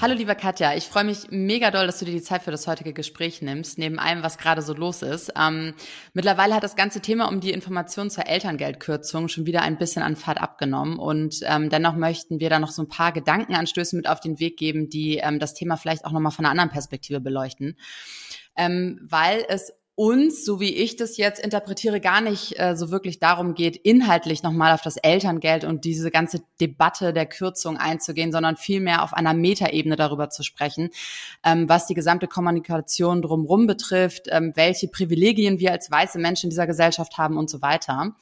[0.00, 2.68] Hallo liebe Katja, ich freue mich mega doll, dass du dir die Zeit für das
[2.68, 5.32] heutige Gespräch nimmst, neben allem, was gerade so los ist.
[5.36, 5.74] Ähm,
[6.14, 10.14] mittlerweile hat das ganze Thema um die Information zur Elterngeldkürzung schon wieder ein bisschen an
[10.14, 14.20] Fahrt abgenommen und ähm, dennoch möchten wir da noch so ein paar Gedankenanstöße mit auf
[14.20, 17.76] den Weg geben, die ähm, das Thema vielleicht auch nochmal von einer anderen Perspektive beleuchten.
[18.56, 23.18] Ähm, weil es uns, so wie ich das jetzt interpretiere, gar nicht äh, so wirklich
[23.18, 28.56] darum geht, inhaltlich nochmal auf das Elterngeld und diese ganze Debatte der Kürzung einzugehen, sondern
[28.56, 30.90] vielmehr auf einer Metaebene darüber zu sprechen,
[31.44, 36.50] ähm, was die gesamte Kommunikation drumherum betrifft, ähm, welche Privilegien wir als weiße Menschen in
[36.50, 38.14] dieser Gesellschaft haben und so weiter.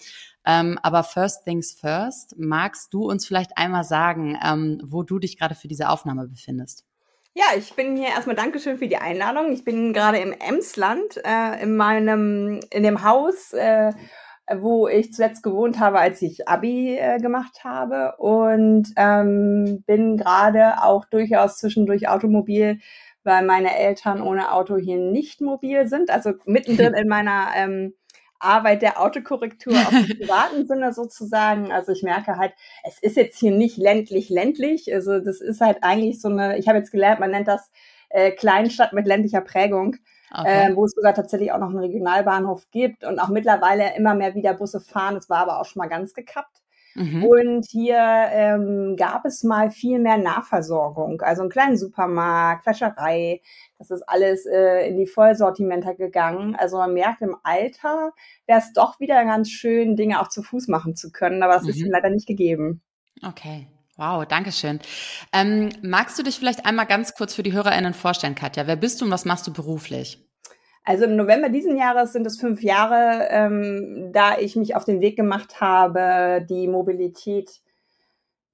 [0.46, 5.36] Ähm, aber first things first, magst du uns vielleicht einmal sagen, ähm, wo du dich
[5.38, 6.86] gerade für diese Aufnahme befindest?
[7.39, 9.53] Ja, ich bin hier erstmal Dankeschön für die Einladung.
[9.53, 13.92] Ich bin gerade im Emsland, äh, in meinem, in dem Haus, äh,
[14.56, 20.83] wo ich zuletzt gewohnt habe, als ich Abi äh, gemacht habe und ähm, bin gerade
[20.83, 22.79] auch durchaus zwischendurch automobil,
[23.23, 26.09] weil meine Eltern ohne Auto hier nicht mobil sind.
[26.09, 27.92] Also mittendrin in meiner ähm,
[28.39, 31.73] Arbeit der Autokorrektur auf im privaten Sinne sozusagen.
[31.73, 32.53] Also ich merke halt,
[32.84, 34.92] es ist jetzt hier nicht ländlich ländlich.
[34.92, 37.70] Also das ist halt eigentlich so eine, ich habe jetzt gelernt, man nennt das
[38.11, 39.97] äh, Kleinstadt mit ländlicher Prägung.
[40.34, 40.73] Okay.
[40.73, 44.34] Äh, wo es sogar tatsächlich auch noch einen Regionalbahnhof gibt und auch mittlerweile immer mehr
[44.34, 45.14] wieder Busse fahren.
[45.14, 46.62] Das war aber auch schon mal ganz gekappt.
[46.97, 47.25] Mhm.
[47.25, 53.42] Und hier ähm, gab es mal viel mehr Nahversorgung, also einen kleinen Supermarkt, Fleischerei.
[53.78, 56.57] Das ist alles äh, in die Vollsortimenter gegangen.
[56.57, 58.12] Also man merkt im Alter,
[58.46, 61.64] wäre es doch wieder ganz schön, Dinge auch zu Fuß machen zu können, aber das
[61.64, 61.68] mhm.
[61.68, 62.83] ist ihm leider nicht gegeben.
[63.23, 63.67] Okay.
[63.98, 64.78] Wow, danke schön.
[65.33, 68.67] Ähm, magst du dich vielleicht einmal ganz kurz für die HörerInnen vorstellen, Katja?
[68.67, 70.23] Wer bist du und was machst du beruflich?
[70.86, 75.01] Also im November diesen Jahres sind es fünf Jahre, ähm, da ich mich auf den
[75.01, 77.61] Weg gemacht habe, die Mobilität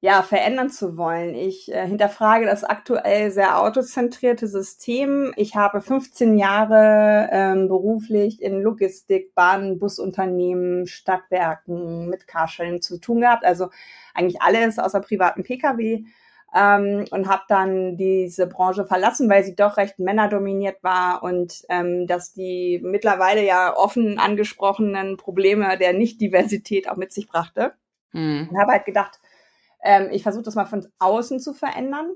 [0.00, 1.34] ja verändern zu wollen.
[1.34, 5.34] Ich äh, hinterfrage das aktuell sehr autozentrierte System.
[5.36, 13.20] Ich habe 15 Jahre ähm, beruflich in Logistik, Bahn, Busunternehmen, Stadtwerken mit Carsharing zu tun
[13.20, 13.44] gehabt.
[13.44, 13.68] Also
[14.14, 16.06] eigentlich alles außer privaten Pkw
[16.54, 22.06] ähm, und habe dann diese Branche verlassen, weil sie doch recht männerdominiert war und ähm,
[22.06, 27.72] dass die mittlerweile ja offen angesprochenen Probleme der Nicht-Diversität auch mit sich brachte.
[28.12, 28.48] Mhm.
[28.50, 29.18] Und habe halt gedacht,
[29.82, 32.12] ähm, ich versuche das mal von außen zu verändern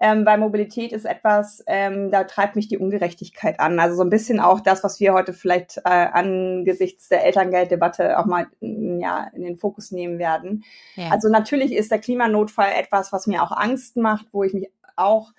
[0.00, 3.80] ähm, weil Mobilität ist etwas, ähm, da treibt mich die Ungerechtigkeit an.
[3.80, 8.26] Also so ein bisschen auch das, was wir heute vielleicht äh, angesichts der Elterngelddebatte auch
[8.26, 10.64] mal mm, ja, in den Fokus nehmen werden.
[10.94, 11.10] Ja.
[11.10, 15.32] Also natürlich ist der Klimanotfall etwas, was mir auch Angst macht, wo ich mich auch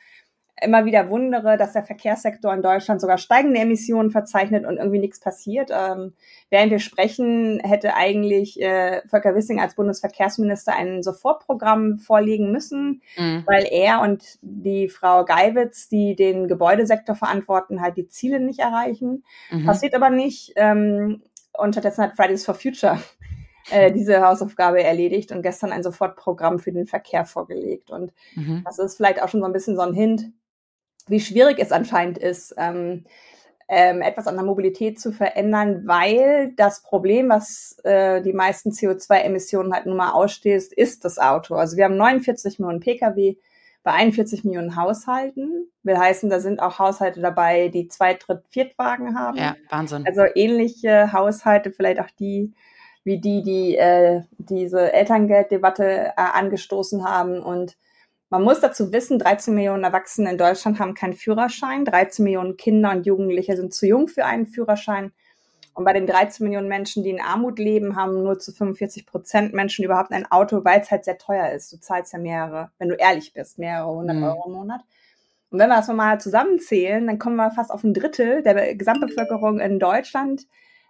[0.61, 5.19] immer wieder wundere, dass der Verkehrssektor in Deutschland sogar steigende Emissionen verzeichnet und irgendwie nichts
[5.19, 5.69] passiert.
[5.71, 6.13] Ähm,
[6.49, 13.43] während wir sprechen, hätte eigentlich äh, Volker Wissing als Bundesverkehrsminister ein Sofortprogramm vorlegen müssen, mhm.
[13.45, 19.23] weil er und die Frau Geiwitz, die den Gebäudesektor verantworten, halt die Ziele nicht erreichen.
[19.51, 19.65] Mhm.
[19.65, 20.53] Passiert aber nicht.
[20.55, 21.21] Ähm,
[21.57, 22.99] und stattdessen hat Fridays for Future
[23.71, 27.91] äh, diese Hausaufgabe erledigt und gestern ein Sofortprogramm für den Verkehr vorgelegt.
[27.91, 28.63] Und mhm.
[28.65, 30.31] das ist vielleicht auch schon so ein bisschen so ein Hint,
[31.07, 33.05] wie schwierig es anscheinend ist, ähm,
[33.71, 39.73] ähm, etwas an der Mobilität zu verändern, weil das Problem, was äh, die meisten CO2-Emissionen
[39.73, 41.53] halt nun mal ausstößt, ist das Auto.
[41.55, 43.37] Also wir haben 49 Millionen Pkw
[43.83, 45.71] bei 41 Millionen Haushalten.
[45.83, 49.37] Will heißen, da sind auch Haushalte dabei, die zwei, dritt, viertwagen haben.
[49.37, 50.05] Ja, Wahnsinn.
[50.05, 52.53] Also ähnliche Haushalte, vielleicht auch die,
[53.03, 57.77] wie die, die äh, diese Elterngelddebatte äh, angestoßen haben und
[58.29, 62.91] man muss dazu wissen, 13 Millionen Erwachsene in Deutschland haben keinen Führerschein, 13 Millionen Kinder
[62.91, 65.11] und Jugendliche sind zu jung für einen Führerschein.
[65.73, 69.53] Und bei den 13 Millionen Menschen, die in Armut leben, haben nur zu 45 Prozent
[69.53, 71.71] Menschen überhaupt ein Auto, weil es halt sehr teuer ist.
[71.71, 74.23] Du zahlst ja mehrere, wenn du ehrlich bist, mehrere hundert mhm.
[74.23, 74.81] Euro im Monat.
[75.49, 79.59] Und wenn wir das mal zusammenzählen, dann kommen wir fast auf ein Drittel der Gesamtbevölkerung
[79.59, 80.45] in Deutschland,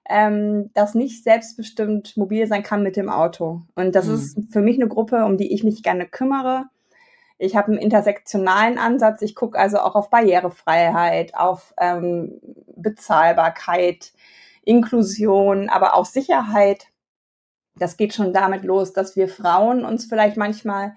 [0.10, 3.62] ähm, das nicht selbstbestimmt mobil sein kann mit dem Auto.
[3.76, 4.16] Und das mhm.
[4.16, 6.66] ist für mich eine Gruppe, um die ich mich gerne kümmere
[7.40, 9.22] ich habe einen intersektionalen Ansatz.
[9.22, 12.40] Ich gucke also auch auf Barrierefreiheit, auf ähm,
[12.76, 14.12] Bezahlbarkeit,
[14.64, 16.88] Inklusion, aber auch Sicherheit.
[17.78, 20.96] Das geht schon damit los, dass wir Frauen uns vielleicht manchmal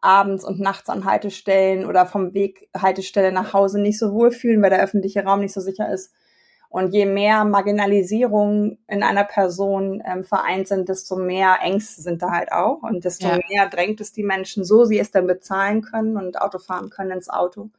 [0.00, 4.70] abends und nachts an Haltestellen oder vom Weg Haltestelle nach Hause nicht so wohlfühlen, weil
[4.70, 6.12] der öffentliche Raum nicht so sicher ist.
[6.70, 12.30] Und je mehr Marginalisierung in einer Person ähm, vereint sind, desto mehr Ängste sind da
[12.30, 12.84] halt auch.
[12.84, 13.40] Und desto ja.
[13.48, 17.10] mehr drängt es die Menschen, so sie es dann bezahlen können und Auto fahren können
[17.10, 17.70] ins Auto.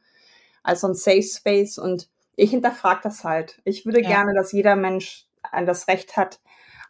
[0.62, 1.78] Also ein Safe Space.
[1.78, 3.62] Und ich hinterfrage das halt.
[3.64, 4.08] Ich würde ja.
[4.08, 5.26] gerne, dass jeder Mensch
[5.64, 6.40] das Recht hat,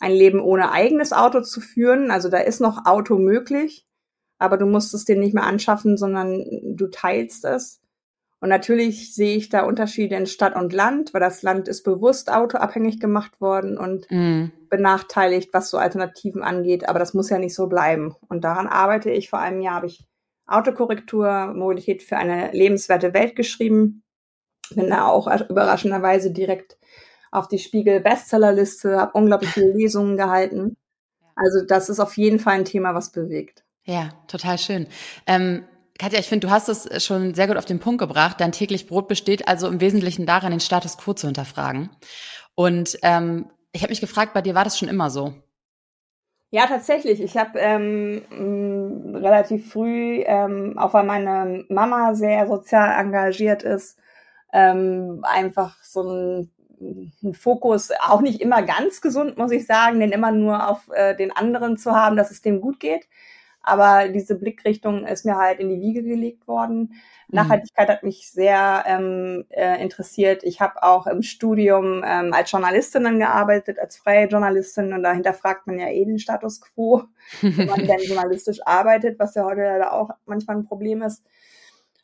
[0.01, 2.11] ein Leben ohne eigenes Auto zu führen.
[2.11, 3.87] Also da ist noch Auto möglich,
[4.39, 7.81] aber du musst es dir nicht mehr anschaffen, sondern du teilst es.
[8.43, 12.29] Und natürlich sehe ich da Unterschiede in Stadt und Land, weil das Land ist bewusst
[12.29, 14.47] autoabhängig gemacht worden und mm.
[14.69, 16.89] benachteiligt, was so Alternativen angeht.
[16.89, 18.17] Aber das muss ja nicht so bleiben.
[18.29, 19.31] Und daran arbeite ich.
[19.31, 20.05] Vor einem Jahr habe ich
[20.45, 24.03] Autokorrektur, Mobilität für eine lebenswerte Welt geschrieben.
[24.75, 26.79] Bin da auch überraschenderweise direkt
[27.31, 30.77] auf die Spiegel Bestsellerliste, habe unglaublich viele Lesungen gehalten.
[31.37, 33.63] Also das ist auf jeden Fall ein Thema, was bewegt.
[33.85, 34.89] Ja, total schön.
[35.29, 35.65] Ähm,
[35.99, 38.41] Katja, ich finde, du hast es schon sehr gut auf den Punkt gebracht.
[38.41, 41.91] Dein täglich Brot besteht also im Wesentlichen darin, den Status quo zu hinterfragen.
[42.55, 45.35] Und ähm, ich habe mich gefragt, bei dir war das schon immer so?
[46.51, 47.23] Ja, tatsächlich.
[47.23, 53.99] Ich habe ähm, relativ früh, ähm, auch weil meine Mama sehr sozial engagiert ist,
[54.53, 56.53] ähm, einfach so ein
[56.83, 61.15] ein Fokus, auch nicht immer ganz gesund, muss ich sagen, den immer nur auf äh,
[61.15, 63.09] den anderen zu haben, dass es dem gut geht.
[63.63, 66.81] Aber diese Blickrichtung ist mir halt in die Wiege gelegt worden.
[67.29, 67.37] Mhm.
[67.37, 70.43] Nachhaltigkeit hat mich sehr ähm, äh, interessiert.
[70.43, 74.93] Ich habe auch im Studium ähm, als Journalistin dann gearbeitet, als freie Journalistin.
[74.93, 77.05] Und dahinter fragt man ja eh den Status quo,
[77.41, 81.23] wenn man denn journalistisch arbeitet, was ja heute leider auch manchmal ein Problem ist.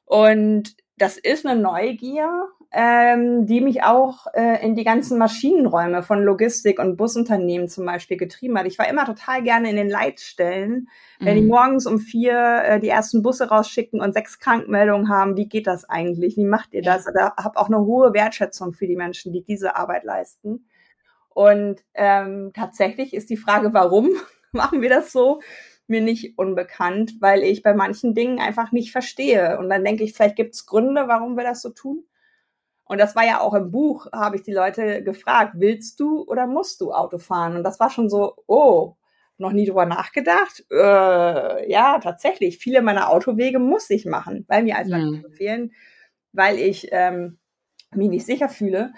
[0.04, 6.22] Und das ist eine Neugier, ähm, die mich auch äh, in die ganzen Maschinenräume von
[6.22, 8.66] Logistik und Busunternehmen zum Beispiel getrieben hat.
[8.66, 10.88] Ich war immer total gerne in den Leitstellen,
[11.18, 11.48] wenn die mhm.
[11.48, 15.36] morgens um vier äh, die ersten Busse rausschicken und sechs Krankmeldungen haben.
[15.36, 16.36] Wie geht das eigentlich?
[16.36, 17.06] Wie macht ihr das?
[17.06, 20.66] Da habe auch eine hohe Wertschätzung für die Menschen, die diese Arbeit leisten.
[21.30, 24.10] Und ähm, tatsächlich ist die Frage, warum
[24.52, 25.40] machen wir das so?
[25.90, 29.58] mir nicht unbekannt, weil ich bei manchen Dingen einfach nicht verstehe.
[29.58, 32.04] Und dann denke ich, vielleicht gibt es Gründe, warum wir das so tun.
[32.88, 36.46] Und das war ja auch im Buch, habe ich die Leute gefragt, willst du oder
[36.46, 37.56] musst du Auto fahren?
[37.56, 38.96] Und das war schon so, oh,
[39.36, 40.64] noch nie drüber nachgedacht.
[40.70, 45.34] Äh, ja, tatsächlich, viele meiner Autowege muss ich machen, weil mir Alternativen mhm.
[45.34, 45.72] fehlen,
[46.32, 47.38] weil ich ähm,
[47.94, 48.92] mich nicht sicher fühle.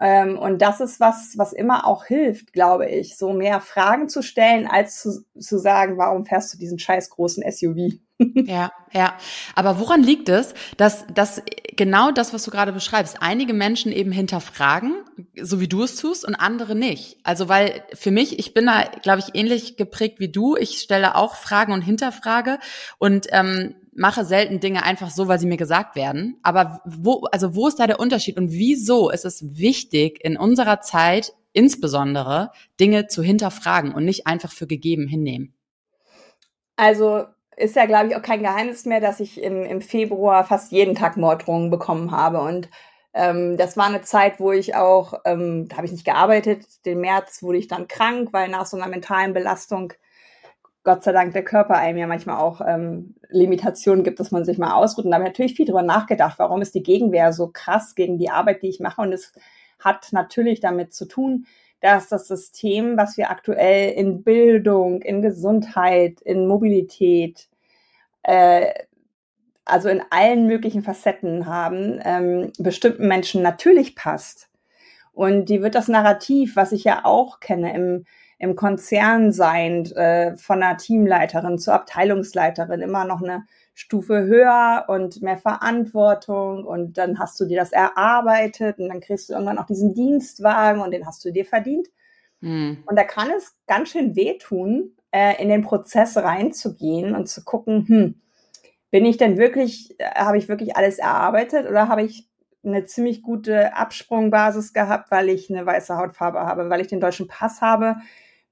[0.00, 4.22] Ähm, und das ist was, was immer auch hilft, glaube ich, so mehr Fragen zu
[4.22, 7.98] stellen, als zu, zu sagen, warum fährst du diesen scheiß großen SUV?
[8.18, 9.14] Ja, ja.
[9.54, 11.42] Aber woran liegt es, dass, dass
[11.76, 14.94] genau das, was du gerade beschreibst, einige Menschen eben hinterfragen,
[15.40, 17.18] so wie du es tust, und andere nicht?
[17.24, 20.56] Also, weil für mich, ich bin da, glaube ich, ähnlich geprägt wie du.
[20.56, 22.58] Ich stelle auch Fragen und hinterfrage
[22.98, 26.38] und ähm, mache selten Dinge einfach so, weil sie mir gesagt werden.
[26.42, 30.80] Aber wo, also wo ist da der Unterschied und wieso ist es wichtig, in unserer
[30.80, 35.54] Zeit insbesondere Dinge zu hinterfragen und nicht einfach für gegeben hinnehmen?
[36.76, 37.24] Also
[37.56, 40.94] ist ja, glaube ich, auch kein Geheimnis mehr, dass ich im, im Februar fast jeden
[40.94, 42.40] Tag Morddrohungen bekommen habe.
[42.40, 42.68] Und
[43.14, 46.66] ähm, das war eine Zeit, wo ich auch, ähm, da habe ich nicht gearbeitet.
[46.84, 49.94] Den März wurde ich dann krank, weil nach so einer mentalen Belastung
[50.84, 54.58] Gott sei Dank der Körper einem ja manchmal auch ähm, Limitationen gibt, dass man sich
[54.58, 55.04] mal ausruht.
[55.04, 58.18] Und da habe ich natürlich viel drüber nachgedacht, warum ist die Gegenwehr so krass gegen
[58.18, 59.00] die Arbeit, die ich mache.
[59.00, 59.32] Und es
[59.80, 61.46] hat natürlich damit zu tun,
[61.80, 67.48] dass das System, was wir aktuell in Bildung, in Gesundheit, in Mobilität,
[68.22, 68.72] äh,
[69.64, 74.48] also in allen möglichen Facetten haben, ähm, bestimmten Menschen natürlich passt.
[75.12, 78.04] Und die wird das Narrativ, was ich ja auch kenne, im
[78.38, 83.46] im Konzern sein, äh, von einer Teamleiterin zur Abteilungsleiterin immer noch eine
[83.78, 89.28] Stufe höher und mehr Verantwortung und dann hast du dir das erarbeitet und dann kriegst
[89.28, 91.88] du irgendwann auch diesen Dienstwagen und den hast du dir verdient.
[92.40, 92.82] Mhm.
[92.86, 97.86] Und da kann es ganz schön wehtun, äh, in den Prozess reinzugehen und zu gucken,
[97.86, 98.22] hm,
[98.90, 102.30] bin ich denn wirklich, äh, habe ich wirklich alles erarbeitet oder habe ich
[102.64, 107.28] eine ziemlich gute Absprungbasis gehabt, weil ich eine weiße Hautfarbe habe, weil ich den deutschen
[107.28, 107.96] Pass habe,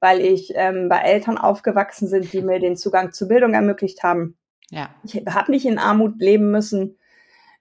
[0.00, 4.36] weil ich ähm, bei Eltern aufgewachsen sind, die mir den Zugang zur Bildung ermöglicht haben.
[4.70, 4.94] Ja.
[5.04, 6.98] Ich habe nicht in Armut leben müssen.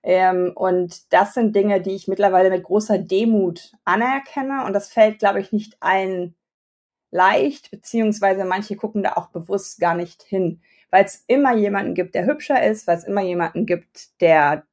[0.03, 4.65] Ähm, und das sind Dinge, die ich mittlerweile mit großer Demut anerkenne.
[4.65, 6.35] Und das fällt, glaube ich, nicht allen
[7.13, 12.15] leicht, beziehungsweise manche gucken da auch bewusst gar nicht hin, weil es immer jemanden gibt,
[12.15, 14.65] der hübscher ist, weil es immer jemanden gibt, der,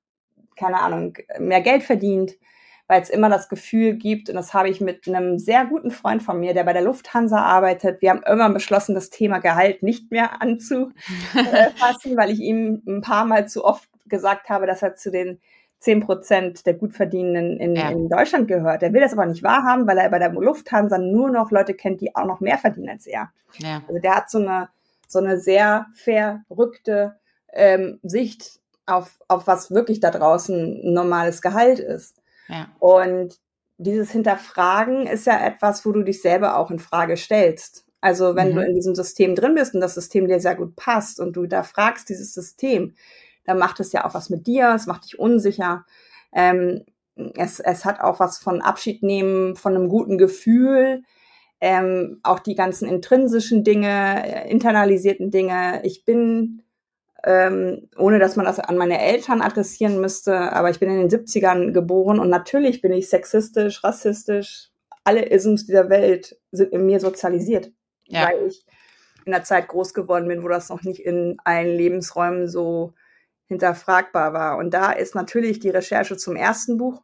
[0.57, 2.33] keine Ahnung, mehr Geld verdient,
[2.91, 6.25] weil es immer das Gefühl gibt, und das habe ich mit einem sehr guten Freund
[6.25, 10.11] von mir, der bei der Lufthansa arbeitet, wir haben irgendwann beschlossen, das Thema Gehalt nicht
[10.11, 10.93] mehr anzufassen,
[12.17, 15.39] weil ich ihm ein paar Mal zu oft gesagt habe, dass er zu den
[15.79, 17.91] zehn Prozent der Gutverdienenden in, ja.
[17.91, 18.83] in Deutschland gehört.
[18.83, 22.01] Er will das aber nicht wahrhaben, weil er bei der Lufthansa nur noch Leute kennt,
[22.01, 23.31] die auch noch mehr verdienen als er.
[23.59, 23.83] Ja.
[23.87, 24.69] Also der hat so eine,
[25.07, 27.21] so eine sehr verrückte
[27.53, 32.20] ähm, Sicht auf, auf was wirklich da draußen ein normales Gehalt ist.
[32.51, 32.69] Ja.
[32.79, 33.39] Und
[33.79, 37.87] dieses Hinterfragen ist ja etwas, wo du dich selber auch in Frage stellst.
[38.01, 38.55] Also wenn mhm.
[38.57, 41.47] du in diesem System drin bist und das System dir sehr gut passt und du
[41.47, 42.95] da fragst dieses System,
[43.45, 45.85] dann macht es ja auch was mit dir, es macht dich unsicher.
[46.33, 46.85] Ähm,
[47.37, 51.03] es, es hat auch was von Abschied nehmen, von einem guten Gefühl,
[51.61, 55.83] ähm, auch die ganzen intrinsischen Dinge, äh, internalisierten Dinge.
[55.85, 56.63] Ich bin,
[57.25, 61.11] ähm, ohne dass man das an meine Eltern adressieren müsste, aber ich bin in den
[61.11, 64.71] 70ern geboren und natürlich bin ich sexistisch, rassistisch,
[65.05, 67.71] alle Isms dieser Welt sind in mir sozialisiert,
[68.07, 68.27] ja.
[68.27, 68.65] weil ich
[69.25, 72.95] in der Zeit groß geworden bin, wo das noch nicht in allen Lebensräumen so
[73.47, 74.57] hinterfragbar war.
[74.59, 77.03] Und da ist natürlich die Recherche zum ersten Buch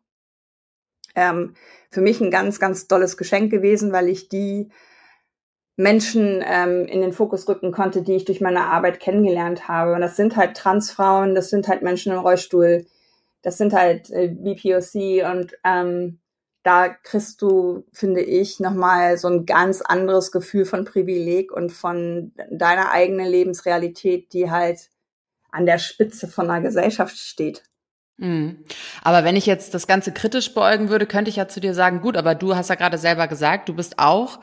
[1.14, 1.54] ähm,
[1.90, 4.70] für mich ein ganz, ganz tolles Geschenk gewesen, weil ich die
[5.76, 9.92] Menschen ähm, in den Fokus rücken konnte, die ich durch meine Arbeit kennengelernt habe.
[9.94, 12.86] Und das sind halt Transfrauen, das sind halt Menschen im Rollstuhl,
[13.42, 16.18] das sind halt äh, BPOC und ähm,
[16.62, 22.32] da kriegst du, finde ich, nochmal so ein ganz anderes Gefühl von Privileg und von
[22.50, 24.90] deiner eigenen Lebensrealität, die halt
[25.52, 27.62] an der Spitze von einer Gesellschaft steht.
[28.16, 28.64] Mhm.
[29.02, 32.00] Aber wenn ich jetzt das Ganze kritisch beäugen würde, könnte ich ja zu dir sagen,
[32.00, 34.40] gut, aber du hast ja gerade selber gesagt, du bist auch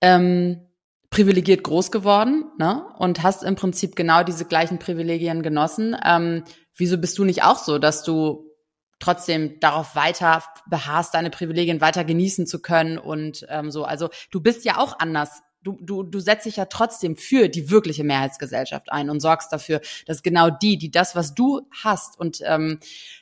[0.00, 0.66] ähm,
[1.10, 2.84] privilegiert groß geworden ne?
[2.98, 5.96] und hast im Prinzip genau diese gleichen Privilegien genossen.
[6.04, 6.44] Ähm,
[6.74, 8.50] wieso bist du nicht auch so, dass du
[8.98, 13.84] trotzdem darauf weiter beharrst, deine Privilegien weiter genießen zu können und ähm, so.
[13.84, 17.70] Also du bist ja auch anders du, du, du setzt dich ja trotzdem für die
[17.70, 22.40] wirkliche Mehrheitsgesellschaft ein und sorgst dafür, dass genau die, die das, was du hast und
[22.44, 22.78] ähm,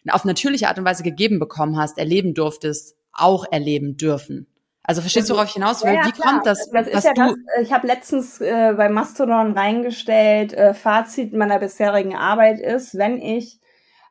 [0.08, 4.46] auf natürliche Art und Weise gegeben bekommen hast, erleben durftest, auch erleben dürfen.
[4.86, 5.94] Also verstehst du, worauf ich hinaus will?
[5.94, 6.34] Ja, Wie klar.
[6.34, 6.70] kommt das?
[6.70, 12.14] das ist ja das, ich habe letztens äh, bei Mastodon reingestellt, äh, Fazit meiner bisherigen
[12.14, 13.60] Arbeit ist, wenn ich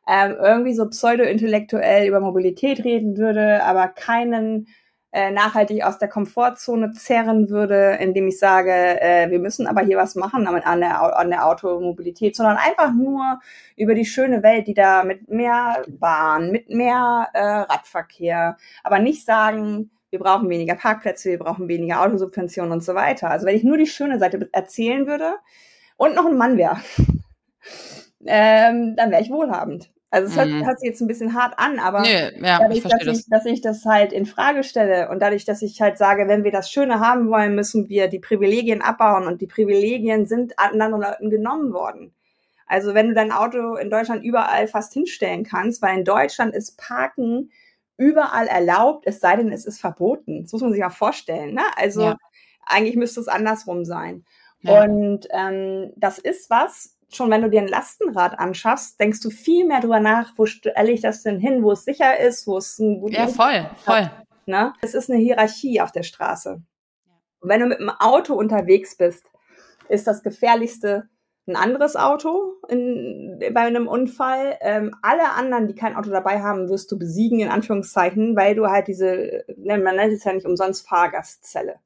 [0.08, 4.66] ähm, irgendwie so pseudo-intellektuell über Mobilität reden würde, aber keinen
[5.12, 9.96] äh, nachhaltig aus der Komfortzone zerren würde, indem ich sage, äh, wir müssen aber hier
[9.96, 13.38] was machen an der, an der Automobilität, sondern einfach nur
[13.76, 19.24] über die schöne Welt, die da mit mehr Bahn, mit mehr äh, Radverkehr, aber nicht
[19.24, 23.30] sagen, wir brauchen weniger Parkplätze, wir brauchen weniger Autosubventionen und so weiter.
[23.30, 25.34] Also wenn ich nur die schöne Seite erzählen würde
[25.96, 26.76] und noch ein Mann wäre,
[28.24, 29.90] ähm, dann wäre ich wohlhabend.
[30.12, 30.64] Also es hört, mhm.
[30.64, 33.26] hört sich jetzt ein bisschen hart an, aber nee, ja, dadurch, ich dass, ich, das.
[33.26, 36.52] dass ich das halt in Frage stelle und dadurch, dass ich halt sage, wenn wir
[36.52, 41.30] das Schöne haben wollen, müssen wir die Privilegien abbauen und die Privilegien sind anderen Leuten
[41.30, 42.14] genommen worden.
[42.68, 46.78] Also wenn du dein Auto in Deutschland überall fast hinstellen kannst, weil in Deutschland ist
[46.78, 47.50] Parken
[47.96, 50.42] überall erlaubt, es sei denn, es ist verboten.
[50.42, 51.54] Das muss man sich ja vorstellen.
[51.54, 51.62] Ne?
[51.76, 52.16] Also ja.
[52.66, 54.24] eigentlich müsste es andersrum sein.
[54.60, 54.82] Ja.
[54.82, 59.66] Und ähm, das ist was, schon wenn du dir ein Lastenrad anschaffst, denkst du viel
[59.66, 62.78] mehr drüber nach, wo stelle ich das denn hin, wo es sicher ist, wo es
[62.78, 64.10] ein guter Ja, voll, voll.
[64.46, 64.72] Ne?
[64.80, 66.60] Es ist eine Hierarchie auf der Straße.
[67.40, 69.30] Und wenn du mit einem Auto unterwegs bist,
[69.88, 71.08] ist das gefährlichste
[71.46, 74.56] ein anderes Auto in, bei einem Unfall.
[74.60, 78.66] Ähm, alle anderen, die kein Auto dabei haben, wirst du besiegen, in Anführungszeichen, weil du
[78.66, 81.76] halt diese, ne, man nennt es ja nicht umsonst Fahrgastzelle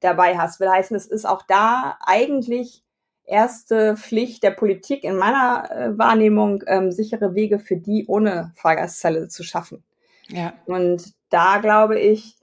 [0.00, 0.58] dabei hast.
[0.58, 2.82] Will heißen, es ist auch da eigentlich
[3.24, 9.28] erste Pflicht der Politik in meiner äh, Wahrnehmung, ähm, sichere Wege für die ohne Fahrgastzelle
[9.28, 9.84] zu schaffen.
[10.28, 10.54] Ja.
[10.66, 12.37] Und da glaube ich,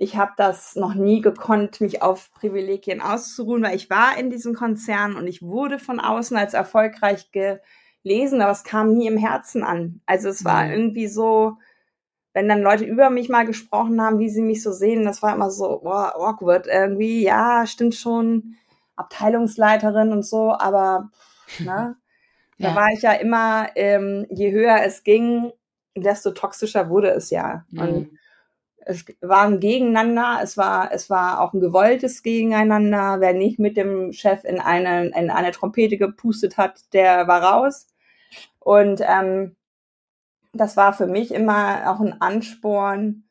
[0.00, 4.54] ich habe das noch nie gekonnt, mich auf Privilegien auszuruhen, weil ich war in diesem
[4.54, 9.62] Konzern und ich wurde von außen als erfolgreich gelesen, aber es kam nie im Herzen
[9.62, 10.00] an.
[10.06, 10.72] Also es war mhm.
[10.72, 11.58] irgendwie so,
[12.32, 15.34] wenn dann Leute über mich mal gesprochen haben, wie sie mich so sehen, das war
[15.34, 17.22] immer so boah, awkward irgendwie.
[17.22, 18.54] Ja, stimmt schon
[18.96, 21.10] Abteilungsleiterin und so, aber
[21.58, 21.94] ne,
[22.56, 22.70] ja.
[22.70, 25.52] da war ich ja immer, ähm, je höher es ging,
[25.94, 27.66] desto toxischer wurde es ja.
[27.68, 27.80] Mhm.
[27.80, 28.19] Und
[28.90, 33.20] es war ein Gegeneinander, es war, es war auch ein gewolltes Gegeneinander.
[33.20, 37.86] Wer nicht mit dem Chef in eine, in eine Trompete gepustet hat, der war raus.
[38.58, 39.56] Und ähm,
[40.52, 43.24] das war für mich immer auch ein Ansporn,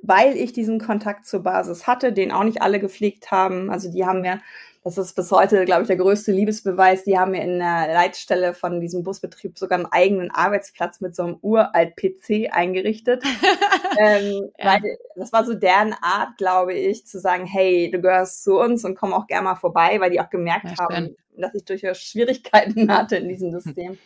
[0.00, 3.70] weil ich diesen Kontakt zur Basis hatte, den auch nicht alle gepflegt haben.
[3.70, 4.40] Also die haben mir,
[4.84, 8.52] das ist bis heute, glaube ich, der größte Liebesbeweis, die haben mir in der Leitstelle
[8.52, 13.22] von diesem Busbetrieb sogar einen eigenen Arbeitsplatz mit so einem uralt PC eingerichtet.
[13.98, 14.72] ähm, ja.
[14.72, 18.84] weil das war so deren Art, glaube ich, zu sagen, hey, du gehörst zu uns
[18.84, 21.98] und komm auch gerne mal vorbei, weil die auch gemerkt ja, haben, dass ich durchaus
[21.98, 23.98] Schwierigkeiten hatte in diesem System.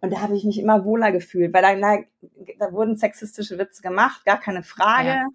[0.00, 1.98] Und da habe ich mich immer wohler gefühlt, weil da, da,
[2.58, 5.08] da wurden sexistische Witze gemacht, gar keine Frage.
[5.08, 5.26] Ja.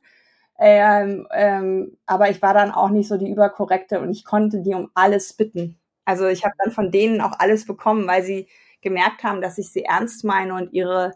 [0.66, 4.74] Ähm, ähm, aber ich war dann auch nicht so die überkorrekte und ich konnte die
[4.74, 5.78] um alles bitten.
[6.06, 8.48] Also ich habe dann von denen auch alles bekommen, weil sie
[8.80, 11.12] gemerkt haben, dass ich sie ernst meine und ihre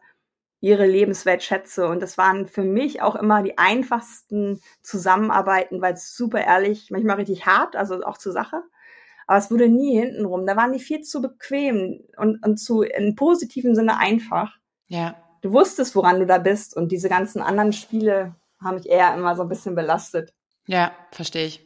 [0.60, 1.88] ihre Lebenswelt schätze.
[1.88, 7.16] Und das waren für mich auch immer die einfachsten Zusammenarbeiten, weil es super ehrlich, manchmal
[7.16, 8.64] richtig hart, also auch zur Sache.
[9.28, 10.46] Aber es wurde nie hintenrum.
[10.46, 14.58] Da waren die viel zu bequem und, und zu in positiven Sinne einfach.
[14.88, 15.16] Ja.
[15.42, 16.76] Du wusstest, woran du da bist.
[16.76, 20.34] Und diese ganzen anderen Spiele haben mich eher immer so ein bisschen belastet.
[20.68, 21.66] Ja, verstehe ich.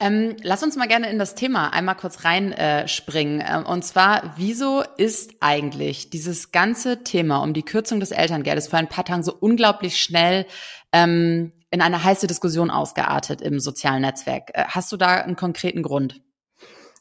[0.00, 3.40] Ähm, lass uns mal gerne in das Thema einmal kurz reinspringen.
[3.40, 8.68] Äh, ähm, und zwar, wieso ist eigentlich dieses ganze Thema um die Kürzung des Elterngeldes
[8.68, 10.46] vor ein paar Tagen so unglaublich schnell
[10.92, 14.50] ähm, in eine heiße Diskussion ausgeartet im sozialen Netzwerk?
[14.54, 16.22] Äh, hast du da einen konkreten Grund?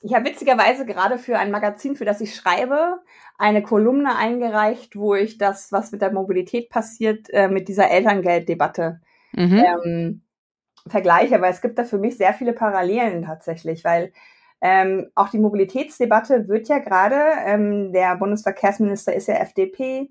[0.01, 2.99] Ich habe witzigerweise gerade für ein Magazin, für das ich schreibe,
[3.37, 9.01] eine Kolumne eingereicht, wo ich das, was mit der Mobilität passiert, äh, mit dieser Elterngelddebatte
[9.33, 9.63] mhm.
[9.65, 10.21] ähm,
[10.87, 14.13] vergleiche, weil es gibt da für mich sehr viele Parallelen tatsächlich, weil
[14.61, 20.09] ähm, auch die Mobilitätsdebatte wird ja gerade, ähm, der Bundesverkehrsminister ist ja FDP,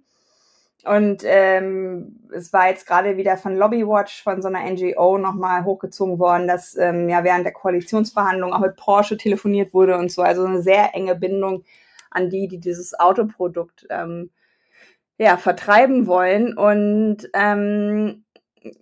[0.87, 6.19] und ähm, es war jetzt gerade wieder von Lobbywatch, von so einer NGO nochmal hochgezogen
[6.19, 10.23] worden, dass ähm, ja während der Koalitionsverhandlungen auch mit Porsche telefoniert wurde und so.
[10.23, 11.65] Also eine sehr enge Bindung
[12.11, 14.31] an die, die dieses Autoprodukt ähm,
[15.19, 16.57] ja, vertreiben wollen.
[16.57, 18.25] Und ähm,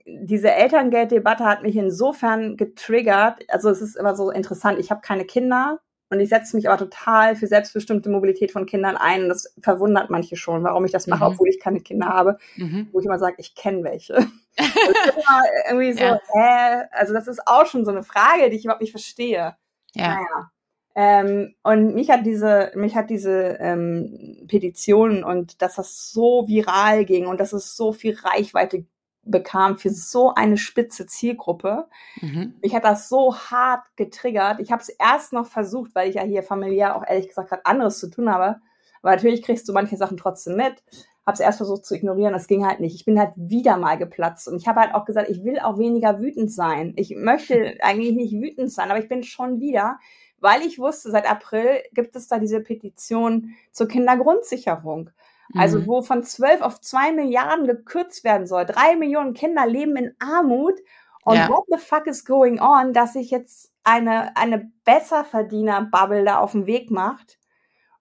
[0.06, 3.44] diese Elterngelddebatte hat mich insofern getriggert.
[3.48, 4.78] Also es ist immer so interessant.
[4.78, 5.80] Ich habe keine Kinder,
[6.14, 9.24] und ich setze mich aber total für selbstbestimmte Mobilität von Kindern ein.
[9.24, 11.32] Und das verwundert manche schon, warum ich das mache, mhm.
[11.32, 12.38] obwohl ich keine Kinder habe.
[12.56, 12.88] Mhm.
[12.92, 14.14] Wo ich immer sage, ich kenne welche.
[15.68, 16.20] irgendwie so, ja.
[16.34, 19.56] äh, also das ist auch schon so eine Frage, die ich überhaupt nicht verstehe.
[19.94, 20.14] Ja.
[20.14, 20.50] Naja.
[20.96, 27.04] Ähm, und mich hat diese, mich hat diese ähm, Petition und dass das so viral
[27.04, 28.86] ging und dass es so viel Reichweite
[29.24, 31.86] bekam für so eine spitze Zielgruppe.
[32.20, 32.54] Mhm.
[32.62, 34.60] Mich hat das so hart getriggert.
[34.60, 37.66] Ich habe es erst noch versucht, weil ich ja hier familiär auch ehrlich gesagt gerade
[37.66, 38.60] anderes zu tun habe.
[39.02, 40.82] Aber natürlich kriegst du manche Sachen trotzdem mit.
[41.26, 42.94] Habe es erst versucht zu ignorieren, das ging halt nicht.
[42.94, 45.78] Ich bin halt wieder mal geplatzt und ich habe halt auch gesagt, ich will auch
[45.78, 46.92] weniger wütend sein.
[46.96, 49.98] Ich möchte eigentlich nicht wütend sein, aber ich bin schon wieder,
[50.40, 55.10] weil ich wusste, seit April gibt es da diese Petition zur Kindergrundsicherung.
[55.52, 55.86] Also mhm.
[55.86, 58.64] wo von 12 auf 2 Milliarden gekürzt werden soll.
[58.64, 60.78] Drei Millionen Kinder leben in Armut.
[61.24, 61.48] Und ja.
[61.48, 66.66] what the fuck is going on, dass sich jetzt eine, eine Besserverdiener-Bubble da auf den
[66.66, 67.38] Weg macht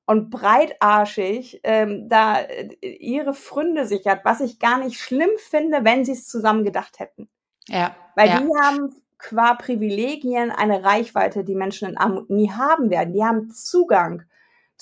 [0.06, 6.04] und breitarschig ähm, da äh, ihre Fründe sichert, was ich gar nicht schlimm finde, wenn
[6.04, 7.30] sie es zusammen gedacht hätten.
[7.68, 7.96] Ja.
[8.16, 8.40] Weil ja.
[8.40, 13.14] die haben qua Privilegien eine Reichweite, die Menschen in Armut nie haben werden.
[13.14, 14.24] Die haben Zugang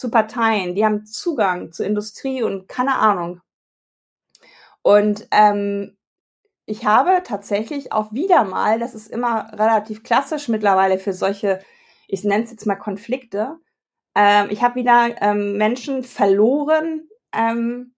[0.01, 3.39] zu Parteien, die haben Zugang zur Industrie und keine Ahnung.
[4.81, 5.95] Und ähm,
[6.65, 11.59] ich habe tatsächlich auch wieder mal, das ist immer relativ klassisch mittlerweile für solche,
[12.07, 13.59] ich nenne es jetzt mal Konflikte,
[14.15, 17.93] ähm, ich habe wieder ähm, Menschen verloren, ähm,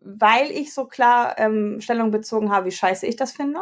[0.00, 3.60] weil ich so klar ähm, Stellung bezogen habe, wie scheiße ich das finde,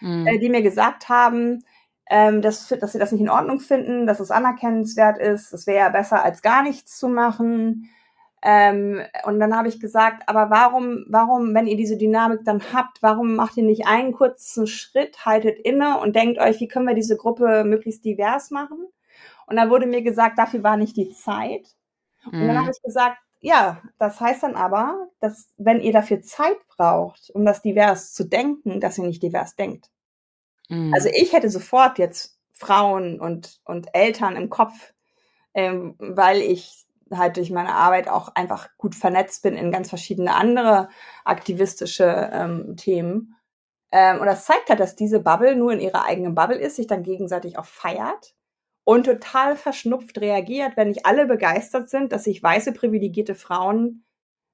[0.00, 0.26] mhm.
[0.26, 1.64] äh, die mir gesagt haben,
[2.10, 5.52] ähm, dass, dass sie das nicht in Ordnung finden, dass es anerkennenswert ist.
[5.52, 7.90] Es wäre ja besser, als gar nichts zu machen.
[8.40, 13.02] Ähm, und dann habe ich gesagt, aber warum, warum, wenn ihr diese Dynamik dann habt,
[13.02, 16.94] warum macht ihr nicht einen kurzen Schritt, haltet inne und denkt euch, wie können wir
[16.94, 18.86] diese Gruppe möglichst divers machen?
[19.46, 21.66] Und dann wurde mir gesagt, dafür war nicht die Zeit.
[22.26, 22.58] Und dann mhm.
[22.58, 27.44] habe ich gesagt, ja, das heißt dann aber, dass wenn ihr dafür Zeit braucht, um
[27.44, 29.90] das divers zu denken, dass ihr nicht divers denkt.
[30.68, 30.92] Mhm.
[30.94, 34.92] Also ich hätte sofort jetzt Frauen und, und Eltern im Kopf,
[35.54, 40.34] ähm, weil ich halt durch meine Arbeit auch einfach gut vernetzt bin in ganz verschiedene
[40.34, 40.88] andere
[41.24, 43.36] aktivistische ähm, Themen.
[43.90, 46.86] Ähm, und das zeigt halt, dass diese Bubble nur in ihrer eigenen Bubble ist, sich
[46.86, 48.34] dann gegenseitig auch feiert
[48.84, 54.04] und total verschnupft reagiert, wenn nicht alle begeistert sind, dass sich weiße privilegierte Frauen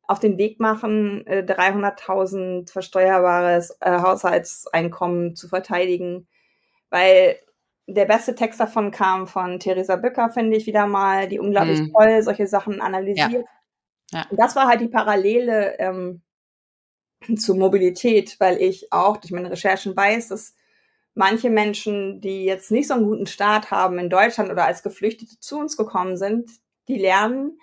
[0.06, 6.28] auf den Weg machen, 300.000 äh, versteuerbares äh, Haushaltseinkommen zu verteidigen,
[6.90, 7.38] weil
[7.86, 11.92] der beste Text davon kam von Theresa Bücker, finde ich wieder mal, die unglaublich mhm.
[11.92, 13.32] toll solche Sachen analysiert.
[13.32, 13.44] Ja.
[14.12, 14.26] Ja.
[14.30, 16.22] Und das war halt die Parallele, ähm,
[17.36, 20.54] zur Mobilität, weil ich auch durch meine Recherchen weiß, dass
[21.14, 25.38] manche Menschen, die jetzt nicht so einen guten Start haben in Deutschland oder als Geflüchtete
[25.40, 26.50] zu uns gekommen sind,
[26.88, 27.58] die lernen,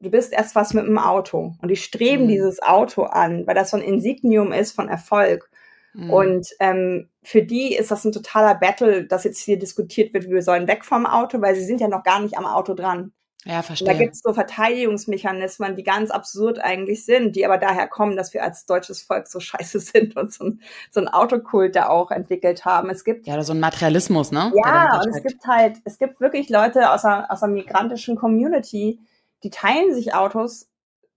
[0.00, 2.28] du bist erst was mit dem Auto und die streben mhm.
[2.28, 5.50] dieses Auto an, weil das so ein Insignium ist von Erfolg.
[5.92, 6.10] Mhm.
[6.10, 10.42] Und ähm, für die ist das ein totaler Battle, dass jetzt hier diskutiert wird, wir
[10.42, 13.12] sollen weg vom Auto, weil sie sind ja noch gar nicht am Auto dran.
[13.46, 13.88] Ja, verstehe.
[13.88, 18.14] Und da gibt es so Verteidigungsmechanismen, die ganz absurd eigentlich sind, die aber daher kommen,
[18.14, 20.60] dass wir als deutsches Volk so scheiße sind und so ein,
[20.90, 22.90] so ein Autokult da auch entwickelt haben.
[22.90, 24.52] Es gibt ja so ein Materialismus, ne?
[24.62, 29.00] Ja, und es gibt halt, es gibt wirklich Leute aus einer, aus einer migrantischen Community,
[29.42, 30.70] die teilen sich Autos,